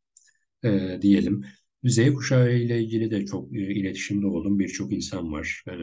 [0.63, 1.45] e, diyelim.
[1.83, 5.63] Z kuşağı ile ilgili de çok e, iletişimde olduğum birçok insan var.
[5.67, 5.73] E,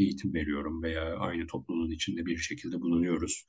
[0.00, 3.46] eğitim veriyorum veya aynı toplumun içinde bir şekilde bulunuyoruz.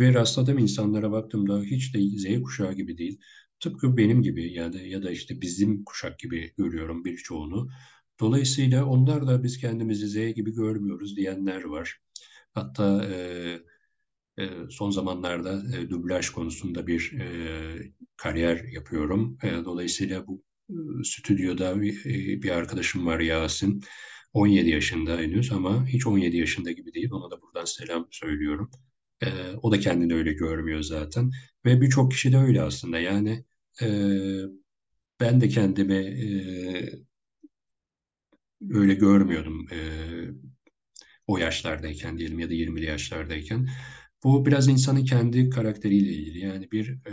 [0.00, 3.20] Ve rastladığım insanlara baktığımda hiç de Z kuşağı gibi değil.
[3.62, 7.70] Tıpkı benim gibi yani ya da işte bizim kuşak gibi görüyorum birçoğunu.
[8.20, 12.00] Dolayısıyla onlar da biz kendimizi Z gibi görmüyoruz diyenler var.
[12.54, 13.58] Hatta e,
[14.38, 19.38] e, son zamanlarda e, dublaj konusunda bir e, kariyer yapıyorum.
[19.42, 23.84] E, dolayısıyla bu e, stüdyoda bir, e, bir arkadaşım var Yasin.
[24.32, 27.10] 17 yaşında henüz ama hiç 17 yaşında gibi değil.
[27.12, 28.70] Ona da buradan selam söylüyorum.
[29.22, 29.26] E,
[29.62, 31.30] o da kendini öyle görmüyor zaten.
[31.64, 32.98] Ve birçok kişi de öyle aslında.
[32.98, 33.44] Yani
[33.82, 33.88] e,
[35.20, 36.28] ben de kendimi e,
[38.70, 39.78] öyle görmüyordum e,
[41.26, 43.68] o yaşlardayken diyelim ya da 20'li yaşlardayken.
[44.24, 46.38] Bu biraz insanın kendi karakteriyle ilgili.
[46.38, 47.12] Yani bir e,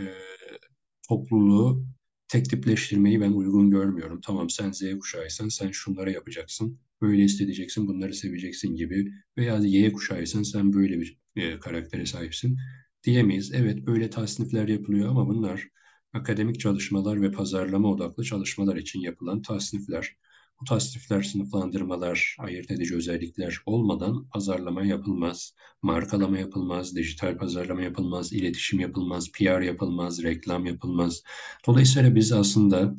[1.10, 1.86] topluluğu
[2.28, 4.22] tek tipleştirmeyi ben uygun görmüyorum.
[4.22, 9.12] Tamam sen Z kuşağıysan sen şunları yapacaksın, böyle hissedeceksin, bunları seveceksin gibi.
[9.38, 12.58] Veya Y kuşağıysan sen böyle bir e, karaktere sahipsin
[13.04, 13.52] diyemeyiz.
[13.54, 15.68] Evet böyle tasnifler yapılıyor ama bunlar
[16.14, 20.16] akademik çalışmalar ve pazarlama odaklı çalışmalar için yapılan tasnifler.
[20.62, 28.80] Bu tasnifler, sınıflandırmalar, ayırt edici özellikler olmadan pazarlama yapılmaz, markalama yapılmaz, dijital pazarlama yapılmaz, iletişim
[28.80, 31.24] yapılmaz, PR yapılmaz, reklam yapılmaz.
[31.68, 32.96] Dolayısıyla biz aslında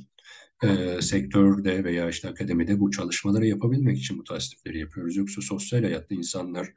[0.62, 5.16] e, sektörde veya işte akademide bu çalışmaları yapabilmek için bu tasnifleri yapıyoruz.
[5.16, 6.68] Yoksa sosyal hayatta insanlar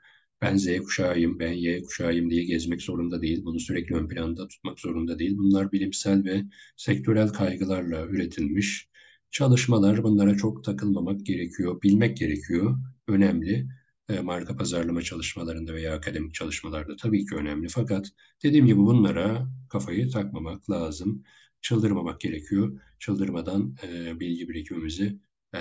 [0.43, 3.45] ben Z kuşağıyım, ben Y kuşağıyım diye gezmek zorunda değil.
[3.45, 5.37] Bunu sürekli ön planda tutmak zorunda değil.
[5.37, 6.43] Bunlar bilimsel ve
[6.77, 8.89] sektörel kaygılarla üretilmiş
[9.31, 10.03] çalışmalar.
[10.03, 12.77] Bunlara çok takılmamak gerekiyor, bilmek gerekiyor.
[13.07, 13.67] Önemli.
[14.09, 17.67] E, marka pazarlama çalışmalarında veya akademik çalışmalarda tabii ki önemli.
[17.69, 18.07] Fakat
[18.43, 21.23] dediğim gibi bunlara kafayı takmamak lazım.
[21.61, 22.81] Çıldırmamak gerekiyor.
[22.99, 25.19] Çıldırmadan e, bilgi birikimimizi
[25.55, 25.59] e,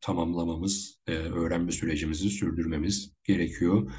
[0.00, 3.90] tamamlamamız, e, öğrenme sürecimizi sürdürmemiz gerekiyor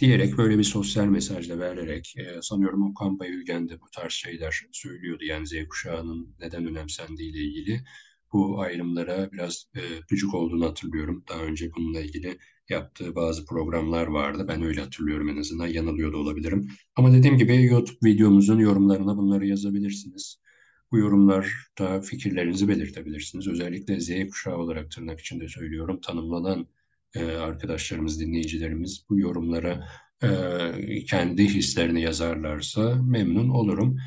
[0.00, 5.24] diyerek böyle bir sosyal mesajla vererek e, sanıyorum Okan Bayülgen de bu tarz şeyler söylüyordu.
[5.24, 7.84] Yani Z kuşağının neden önemsendiği ilgili
[8.32, 11.24] bu ayrımlara biraz e, gıcık olduğunu hatırlıyorum.
[11.28, 12.38] Daha önce bununla ilgili
[12.68, 14.44] yaptığı bazı programlar vardı.
[14.48, 15.66] Ben öyle hatırlıyorum en azından.
[15.66, 16.68] Yanılıyor da olabilirim.
[16.96, 20.36] Ama dediğim gibi YouTube videomuzun yorumlarına bunları yazabilirsiniz.
[20.92, 23.48] Bu yorumlarda fikirlerinizi belirtebilirsiniz.
[23.48, 26.00] Özellikle Z kuşağı olarak tırnak içinde söylüyorum.
[26.00, 26.66] Tanımlanan
[27.14, 29.88] e, arkadaşlarımız, dinleyicilerimiz bu yorumlara
[30.22, 30.28] e,
[31.04, 33.98] kendi hislerini yazarlarsa memnun olurum.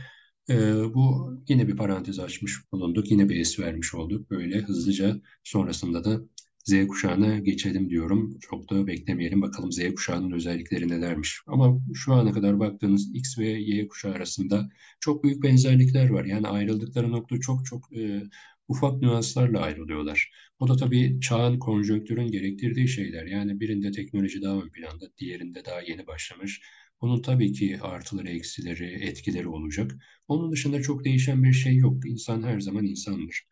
[0.50, 0.56] E,
[0.94, 3.12] bu yine bir parantez açmış bulunduk.
[3.12, 4.30] Yine bir es vermiş olduk.
[4.30, 6.22] Böyle hızlıca sonrasında da
[6.64, 8.40] Z kuşağına geçelim diyorum.
[8.42, 9.42] Çok da beklemeyelim.
[9.42, 11.40] Bakalım Z kuşağının özellikleri nelermiş.
[11.48, 16.26] Ama şu ana kadar baktığınız X ve Y kuşağı arasında çok büyük benzerlikler var.
[16.26, 18.24] Yani ayrıldıkları nokta çok çok e,
[18.68, 20.32] ufak nüanslarla ayrılıyorlar.
[20.60, 23.26] O da tabii çağın, konjonktürün gerektirdiği şeyler.
[23.26, 26.62] Yani birinde teknoloji daha ön planda, diğerinde daha yeni başlamış.
[27.02, 29.92] Bunun tabii ki artıları, eksileri, etkileri olacak.
[30.28, 32.06] Onun dışında çok değişen bir şey yok.
[32.10, 33.44] İnsan her zaman insandır.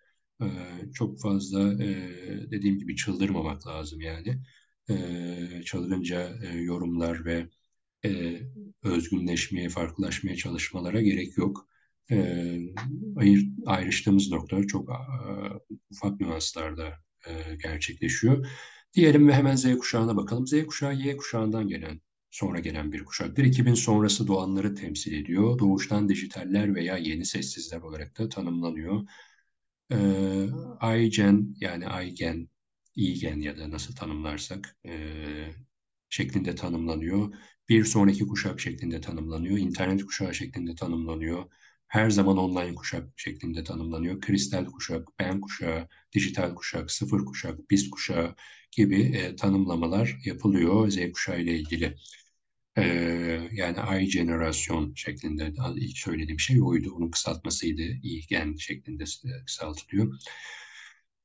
[0.94, 1.80] Çok fazla
[2.52, 4.42] dediğim gibi çıldırmamak lazım yani.
[4.90, 4.94] E,
[6.62, 7.48] yorumlar ve
[8.06, 8.42] e,
[8.84, 11.68] özgünleşmeye, farklılaşmaya çalışmalara gerek yok.
[12.12, 12.16] E,
[13.16, 14.90] ayır, ayrıştığımız nokta çok
[15.92, 16.94] ufak nüanslarda
[17.64, 18.48] gerçekleşiyor.
[18.94, 20.48] Diyelim ve hemen Z kuşağına bakalım.
[20.48, 23.44] Z kuşağı Y kuşağından gelen, sonra gelen bir kuşaktır.
[23.44, 25.60] 2000 sonrası doğanları temsil ediyor.
[25.60, 29.02] Doğuştan dijitaller veya yeni sessizler olarak da tanımlanıyor.
[29.92, 29.98] E,
[31.06, 32.50] iGen yani iGen,
[32.96, 34.94] iGen ya da nasıl tanımlarsak e,
[36.10, 37.34] şeklinde tanımlanıyor.
[37.70, 39.58] Bir sonraki kuşak şeklinde tanımlanıyor.
[39.58, 41.46] İnternet kuşağı şeklinde tanımlanıyor.
[41.88, 44.22] Her zaman online kuşak şeklinde tanımlanıyor.
[44.22, 48.36] Kristal kuşak, ben kuşağı, dijital kuşak, sıfır kuşak, biz kuşağı
[48.72, 51.96] gibi e, tanımlamalar yapılıyor Z kuşağı ile ilgili.
[52.78, 52.84] E,
[53.52, 56.92] yani I jenerasyon şeklinde ilk söylediğim şey oydu.
[56.96, 57.82] Onun kısaltmasıydı.
[57.82, 59.04] İ gen şeklinde
[59.46, 60.14] kısaltılıyor.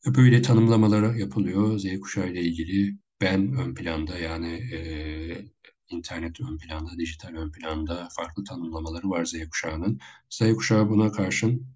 [0.07, 2.99] Böyle tanımlamalar yapılıyor Z kuşağı ile ilgili.
[3.21, 4.79] Ben ön planda yani e,
[5.89, 10.01] internet ön planda, dijital ön planda farklı tanımlamaları var Z kuşağının.
[10.31, 11.67] Z kuşağı buna karşın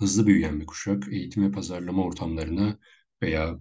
[0.00, 1.08] hızlı büyüyen bir kuşak.
[1.12, 2.78] Eğitim ve pazarlama ortamlarına
[3.22, 3.60] veya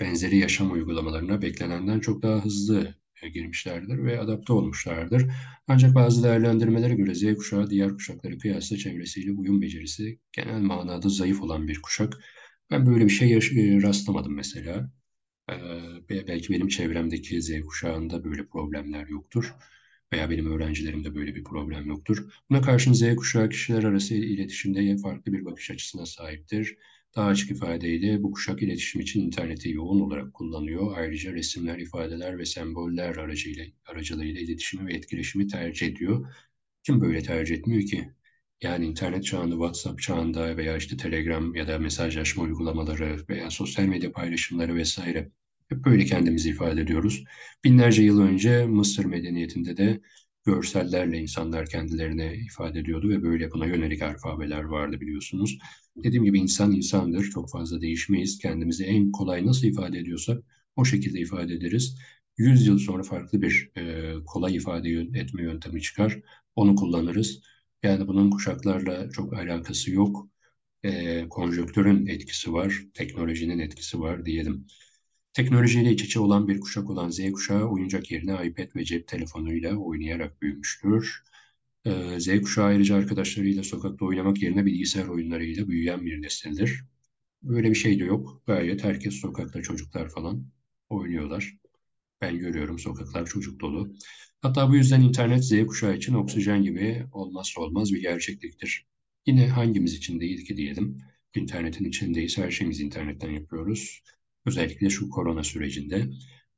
[0.00, 2.94] benzeri yaşam uygulamalarına beklenenden çok daha hızlı e,
[3.34, 5.26] girmişlerdir ve adapte olmuşlardır.
[5.68, 11.42] Ancak bazı değerlendirmelere göre Z kuşağı diğer kuşakları kıyasla çevresiyle uyum becerisi genel manada zayıf
[11.42, 12.18] olan bir kuşak.
[12.70, 14.90] Ben böyle bir şey e, rastlamadım mesela.
[15.50, 15.54] Ee,
[16.08, 19.54] belki benim çevremdeki Z kuşağında böyle problemler yoktur
[20.12, 22.18] veya benim öğrencilerimde böyle bir problem yoktur.
[22.50, 26.76] Buna karşın Z kuşağı kişiler arası iletişimde farklı bir bakış açısına sahiptir.
[27.16, 30.96] Daha açık ifadeyle bu kuşak iletişim için interneti yoğun olarak kullanıyor.
[30.98, 36.34] Ayrıca resimler, ifadeler ve semboller aracıyla, aracılığıyla iletişimi ve etkileşimi tercih ediyor.
[36.82, 38.10] Kim böyle tercih etmiyor ki?
[38.62, 44.12] Yani internet çağında, WhatsApp çağında veya işte Telegram ya da mesajlaşma uygulamaları veya sosyal medya
[44.12, 45.30] paylaşımları vesaire
[45.68, 47.24] hep böyle kendimizi ifade ediyoruz.
[47.64, 50.00] Binlerce yıl önce Mısır medeniyetinde de
[50.46, 55.58] görsellerle insanlar kendilerini ifade ediyordu ve böyle buna yönelik alfabeler vardı biliyorsunuz.
[55.96, 57.30] Dediğim gibi insan insandır.
[57.30, 58.38] Çok fazla değişmeyiz.
[58.38, 60.44] Kendimizi en kolay nasıl ifade ediyorsak
[60.76, 61.98] o şekilde ifade ederiz.
[62.38, 66.20] 100 yıl sonra farklı bir e, kolay ifade etme yöntemi çıkar.
[66.56, 67.42] Onu kullanırız.
[67.82, 70.28] Yani bunun kuşaklarla çok alakası yok.
[70.82, 74.66] E, konjonktürün etkisi var, teknolojinin etkisi var diyelim.
[75.36, 79.76] Teknolojiyle iç içe olan bir kuşak olan Z kuşağı oyuncak yerine iPad ve cep telefonuyla
[79.76, 81.24] oynayarak büyümüştür.
[81.84, 86.84] E, Z kuşağı ayrıca arkadaşlarıyla sokakta oynamak yerine bilgisayar oyunlarıyla büyüyen bir nesildir.
[87.42, 88.42] Böyle bir şey de yok.
[88.46, 90.46] Gayet herkes sokakta çocuklar falan
[90.88, 91.56] oynuyorlar.
[92.20, 93.94] Ben görüyorum sokaklar çocuk dolu.
[94.42, 98.86] Hatta bu yüzden internet Z kuşağı için oksijen gibi olmazsa olmaz bir gerçekliktir.
[99.26, 100.98] Yine hangimiz için değil ki diyelim.
[101.34, 104.02] İnternetin içindeyiz, her şeyimizi internetten yapıyoruz.
[104.46, 106.06] Özellikle şu korona sürecinde.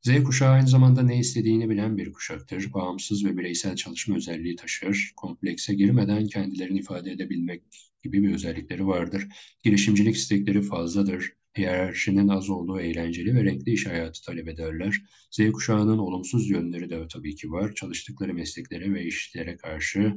[0.03, 2.73] Z kuşağı aynı zamanda ne istediğini bilen bir kuşaktır.
[2.73, 5.13] Bağımsız ve bireysel çalışma özelliği taşır.
[5.17, 7.63] Komplekse girmeden kendilerini ifade edebilmek
[8.05, 9.27] gibi bir özellikleri vardır.
[9.65, 15.03] Girişimcilik istekleri fazladır hiyerarşinin az olduğu eğlenceli ve renkli iş hayatı talep ederler.
[15.31, 17.75] Z kuşağının olumsuz yönleri de tabii ki var.
[17.75, 20.15] Çalıştıkları mesleklere ve işlere karşı,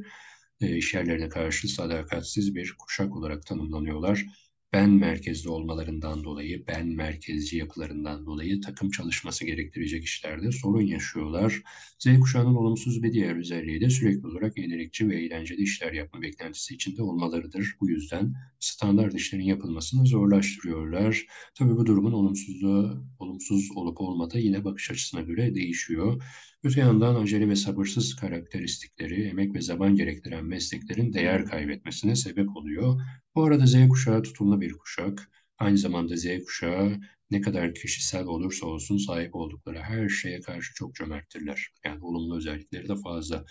[0.61, 4.26] e, iş yerlerine karşı sadakatsiz bir kuşak olarak tanımlanıyorlar
[4.74, 11.61] ben merkezli olmalarından dolayı, ben merkezci yapılarından dolayı takım çalışması gerektirecek işlerde sorun yaşıyorlar.
[11.99, 16.74] Z kuşağının olumsuz bir diğer özelliği de sürekli olarak yenilikçi ve eğlenceli işler yapma beklentisi
[16.76, 17.76] içinde olmalarıdır.
[17.82, 21.26] Bu yüzden standart işlerin yapılmasını zorlaştırıyorlar.
[21.55, 26.24] Tabii bu durumun olumsuzluğu, olumsuz olup olmadığı yine bakış açısına göre değişiyor.
[26.64, 33.01] Öte yandan acele ve sabırsız karakteristikleri, emek ve zaman gerektiren mesleklerin değer kaybetmesine sebep oluyor.
[33.36, 35.30] Bu arada Z kuşağı tutumlu bir kuşak.
[35.57, 37.01] Aynı zamanda Z kuşağı
[37.32, 41.68] ne kadar kişisel olursa olsun sahip oldukları her şeye karşı çok cömerttirler.
[41.86, 43.45] Yani olumlu özellikleri de fazla.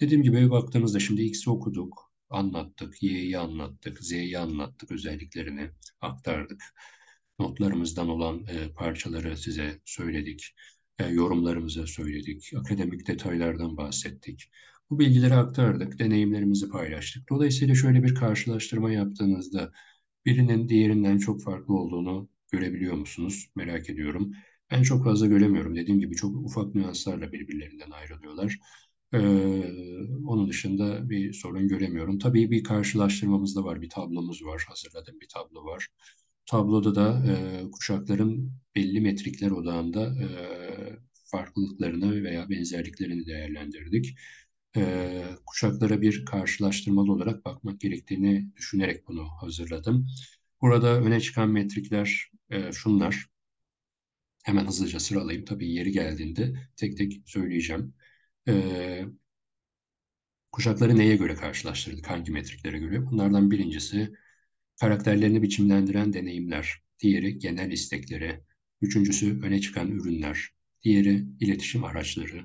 [0.00, 6.62] Dediğim gibi baktığımızda şimdi X'i okuduk, anlattık, Y'yi anlattık, Z'yi anlattık, özelliklerini aktardık.
[7.38, 10.54] Notlarımızdan olan e, parçaları size söyledik,
[10.98, 14.50] e, yorumlarımızı söyledik, akademik detaylardan bahsettik.
[14.90, 17.28] Bu bilgileri aktardık, deneyimlerimizi paylaştık.
[17.28, 19.72] Dolayısıyla şöyle bir karşılaştırma yaptığınızda
[20.26, 23.48] birinin diğerinden çok farklı olduğunu görebiliyor musunuz?
[23.56, 24.32] Merak ediyorum.
[24.70, 25.76] Ben çok fazla göremiyorum.
[25.76, 28.58] Dediğim gibi çok ufak nüanslarla birbirlerinden ayrılıyorlar.
[29.14, 29.18] Ee,
[30.26, 32.18] onun dışında bir sorun göremiyorum.
[32.18, 35.88] Tabii bir karşılaştırmamız da var, bir tablomuz var, hazırladığım bir tablo var.
[36.46, 40.26] Tabloda da e, kuşakların belli metrikler odağında e,
[41.24, 44.18] farklılıklarını veya benzerliklerini değerlendirdik.
[44.76, 50.06] E, kuşaklara bir karşılaştırmalı olarak bakmak gerektiğini düşünerek bunu hazırladım.
[50.60, 53.26] Burada öne çıkan metrikler e, şunlar.
[54.44, 55.44] Hemen hızlıca sıralayayım.
[55.44, 57.94] Tabii yeri geldiğinde tek tek söyleyeceğim.
[58.48, 59.04] E,
[60.52, 62.10] kuşakları neye göre karşılaştırdık?
[62.10, 63.06] Hangi metriklere göre?
[63.06, 64.12] Bunlardan birincisi
[64.80, 66.82] karakterlerini biçimlendiren deneyimler.
[67.00, 68.40] Diğeri genel istekleri.
[68.82, 70.48] Üçüncüsü öne çıkan ürünler.
[70.82, 72.44] Diğeri iletişim araçları,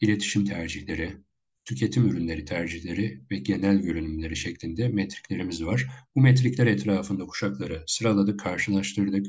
[0.00, 1.16] iletişim tercihleri,
[1.64, 5.86] tüketim ürünleri tercihleri ve genel görünümleri şeklinde metriklerimiz var.
[6.16, 9.26] Bu metrikler etrafında kuşakları sıraladık, karşılaştırdık.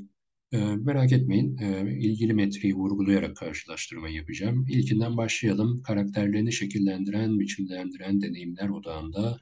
[0.52, 4.66] E, merak etmeyin, e, ilgili metriği vurgulayarak karşılaştırmayı yapacağım.
[4.70, 5.82] İlkinden başlayalım.
[5.84, 9.40] Karakterlerini şekillendiren, biçimlendiren deneyimler odağında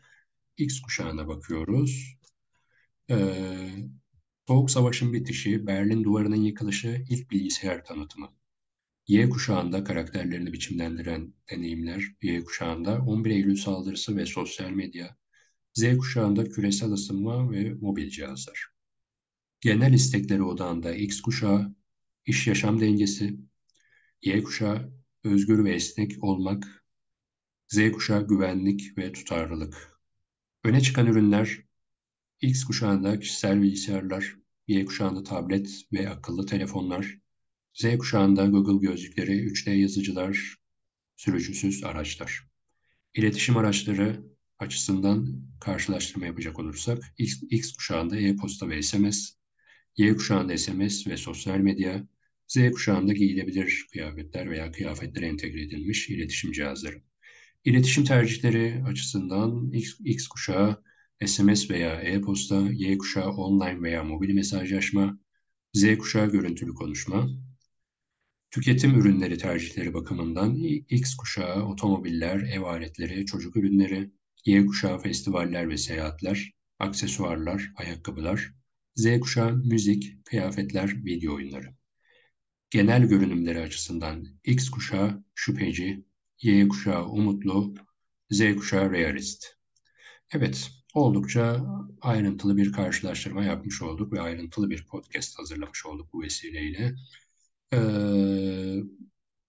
[0.57, 2.17] X kuşağına bakıyoruz.
[3.09, 3.15] E,
[4.47, 8.29] Soğuk Savaş'ın bitişi, Berlin Duvarı'nın yıkılışı, ilk bilgisayar tanıtımı.
[9.07, 15.17] Y kuşağında karakterlerini biçimlendiren deneyimler, Y kuşağında 11 Eylül saldırısı ve sosyal medya,
[15.73, 18.67] Z kuşağında küresel ısınma ve mobil cihazlar.
[19.61, 21.75] Genel istekleri odağında X kuşağı,
[22.25, 23.37] iş yaşam dengesi,
[24.21, 24.93] Y kuşağı
[25.23, 26.85] özgür ve esnek olmak,
[27.67, 29.99] Z kuşağı güvenlik ve tutarlılık.
[30.63, 31.65] Öne çıkan ürünler
[32.45, 34.35] X kuşağında kişisel bilgisayarlar,
[34.67, 37.17] Y kuşağında tablet ve akıllı telefonlar,
[37.73, 40.55] Z kuşağında Google gözlükleri, 3D yazıcılar,
[41.15, 42.47] sürücüsüz araçlar.
[43.13, 44.23] İletişim araçları
[44.59, 49.31] açısından karşılaştırma yapacak olursak X, X kuşağında e-posta ve SMS,
[49.97, 52.07] Y kuşağında SMS ve sosyal medya,
[52.47, 57.01] Z kuşağında giyilebilir kıyafetler veya kıyafetlere entegre edilmiş iletişim cihazları.
[57.63, 60.83] İletişim tercihleri açısından X, X kuşağı
[61.25, 65.19] SMS veya e-posta, Y kuşağı online veya mobil mesajlaşma,
[65.73, 67.29] Z kuşağı görüntülü konuşma,
[68.55, 70.55] Tüketim ürünleri tercihleri bakımından
[70.89, 74.11] X kuşağı otomobiller, ev aletleri, çocuk ürünleri,
[74.45, 78.53] Y kuşağı festivaller ve seyahatler, aksesuarlar, ayakkabılar,
[78.95, 81.75] Z kuşağı müzik, kıyafetler, video oyunları.
[82.69, 86.05] Genel görünümleri açısından X kuşağı şüpheci,
[86.41, 87.75] Y kuşağı umutlu,
[88.29, 89.45] Z kuşağı realist.
[90.31, 91.65] Evet, oldukça
[92.01, 96.95] ayrıntılı bir karşılaştırma yapmış olduk ve ayrıntılı bir podcast hazırlamış olduk bu vesileyle.
[97.73, 97.77] Ee,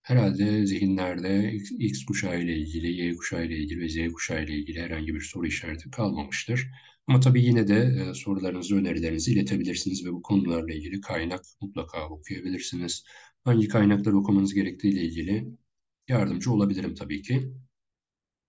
[0.03, 4.55] herhalde zihinlerde X, X kuşağı ile ilgili, Y kuşağı ile ilgili ve Z kuşağı ile
[4.55, 6.70] ilgili herhangi bir soru işareti kalmamıştır.
[7.07, 13.05] Ama tabii yine de e, sorularınızı, önerilerinizi iletebilirsiniz ve bu konularla ilgili kaynak mutlaka okuyabilirsiniz.
[13.44, 15.49] Hangi kaynakları okumanız gerektiği ile ilgili
[16.09, 17.53] yardımcı olabilirim tabii ki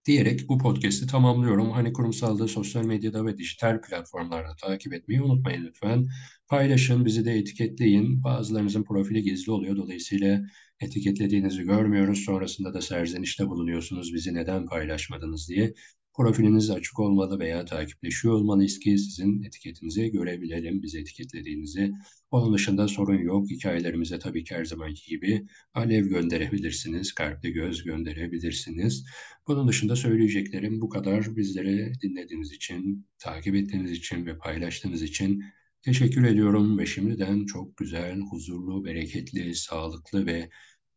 [0.08, 1.72] diyerek bu podcast'i tamamlıyorum.
[1.72, 6.08] Hani kurumsalda, sosyal medyada ve dijital platformlarda takip etmeyi unutmayın lütfen.
[6.47, 8.24] Paylaşın, bizi de etiketleyin.
[8.24, 9.78] Bazılarınızın profili gizli oluyor.
[9.78, 10.41] Dolayısıyla
[10.80, 12.20] etiketlediğinizi görmüyoruz.
[12.20, 15.74] Sonrasında da serzenişte bulunuyorsunuz bizi neden paylaşmadınız diye.
[16.18, 21.93] Profiliniz açık olmalı veya takipleşiyor olmalıyız ki sizin etiketinizi görebilelim, bizi etiketlediğinizi.
[22.32, 23.49] Onun dışında sorun yok.
[23.49, 29.05] Hikayelerimize tabii ki her zamanki gibi alev gönderebilirsiniz, kalpli göz gönderebilirsiniz.
[29.47, 31.36] Bunun dışında söyleyeceklerim bu kadar.
[31.36, 35.43] Bizleri dinlediğiniz için, takip ettiğiniz için ve paylaştığınız için
[35.82, 40.49] teşekkür ediyorum ve şimdiden çok güzel, huzurlu, bereketli, sağlıklı ve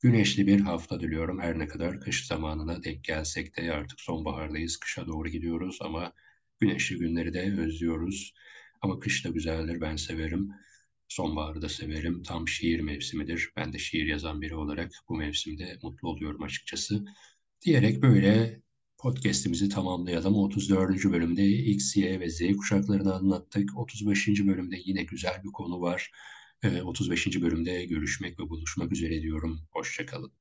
[0.03, 1.41] Güneşli bir hafta diliyorum.
[1.41, 4.77] Her ne kadar kış zamanına denk gelsek de artık sonbahardayız.
[4.77, 6.13] Kışa doğru gidiyoruz ama
[6.61, 8.35] güneşli günleri de özlüyoruz.
[8.83, 9.81] Ama kış da güzeldir.
[9.81, 10.49] Ben severim.
[11.09, 12.23] Sonbaharı da severim.
[12.23, 13.51] Tam şiir mevsimidir.
[13.57, 17.05] Ben de şiir yazan biri olarak bu mevsimde mutlu oluyorum açıkçası.
[17.63, 18.63] Diyerek böyle
[18.99, 20.35] podcast'imizi tamamlayalım.
[20.35, 21.05] 34.
[21.05, 23.79] bölümde X, Y ve Z kuşaklarını anlattık.
[23.79, 24.29] 35.
[24.29, 26.11] bölümde yine güzel bir konu var.
[26.85, 27.27] 35.
[27.27, 29.61] Ee, bölümde görüşmek ve buluşmak üzere diyorum.
[29.71, 30.40] Hoşçakalın.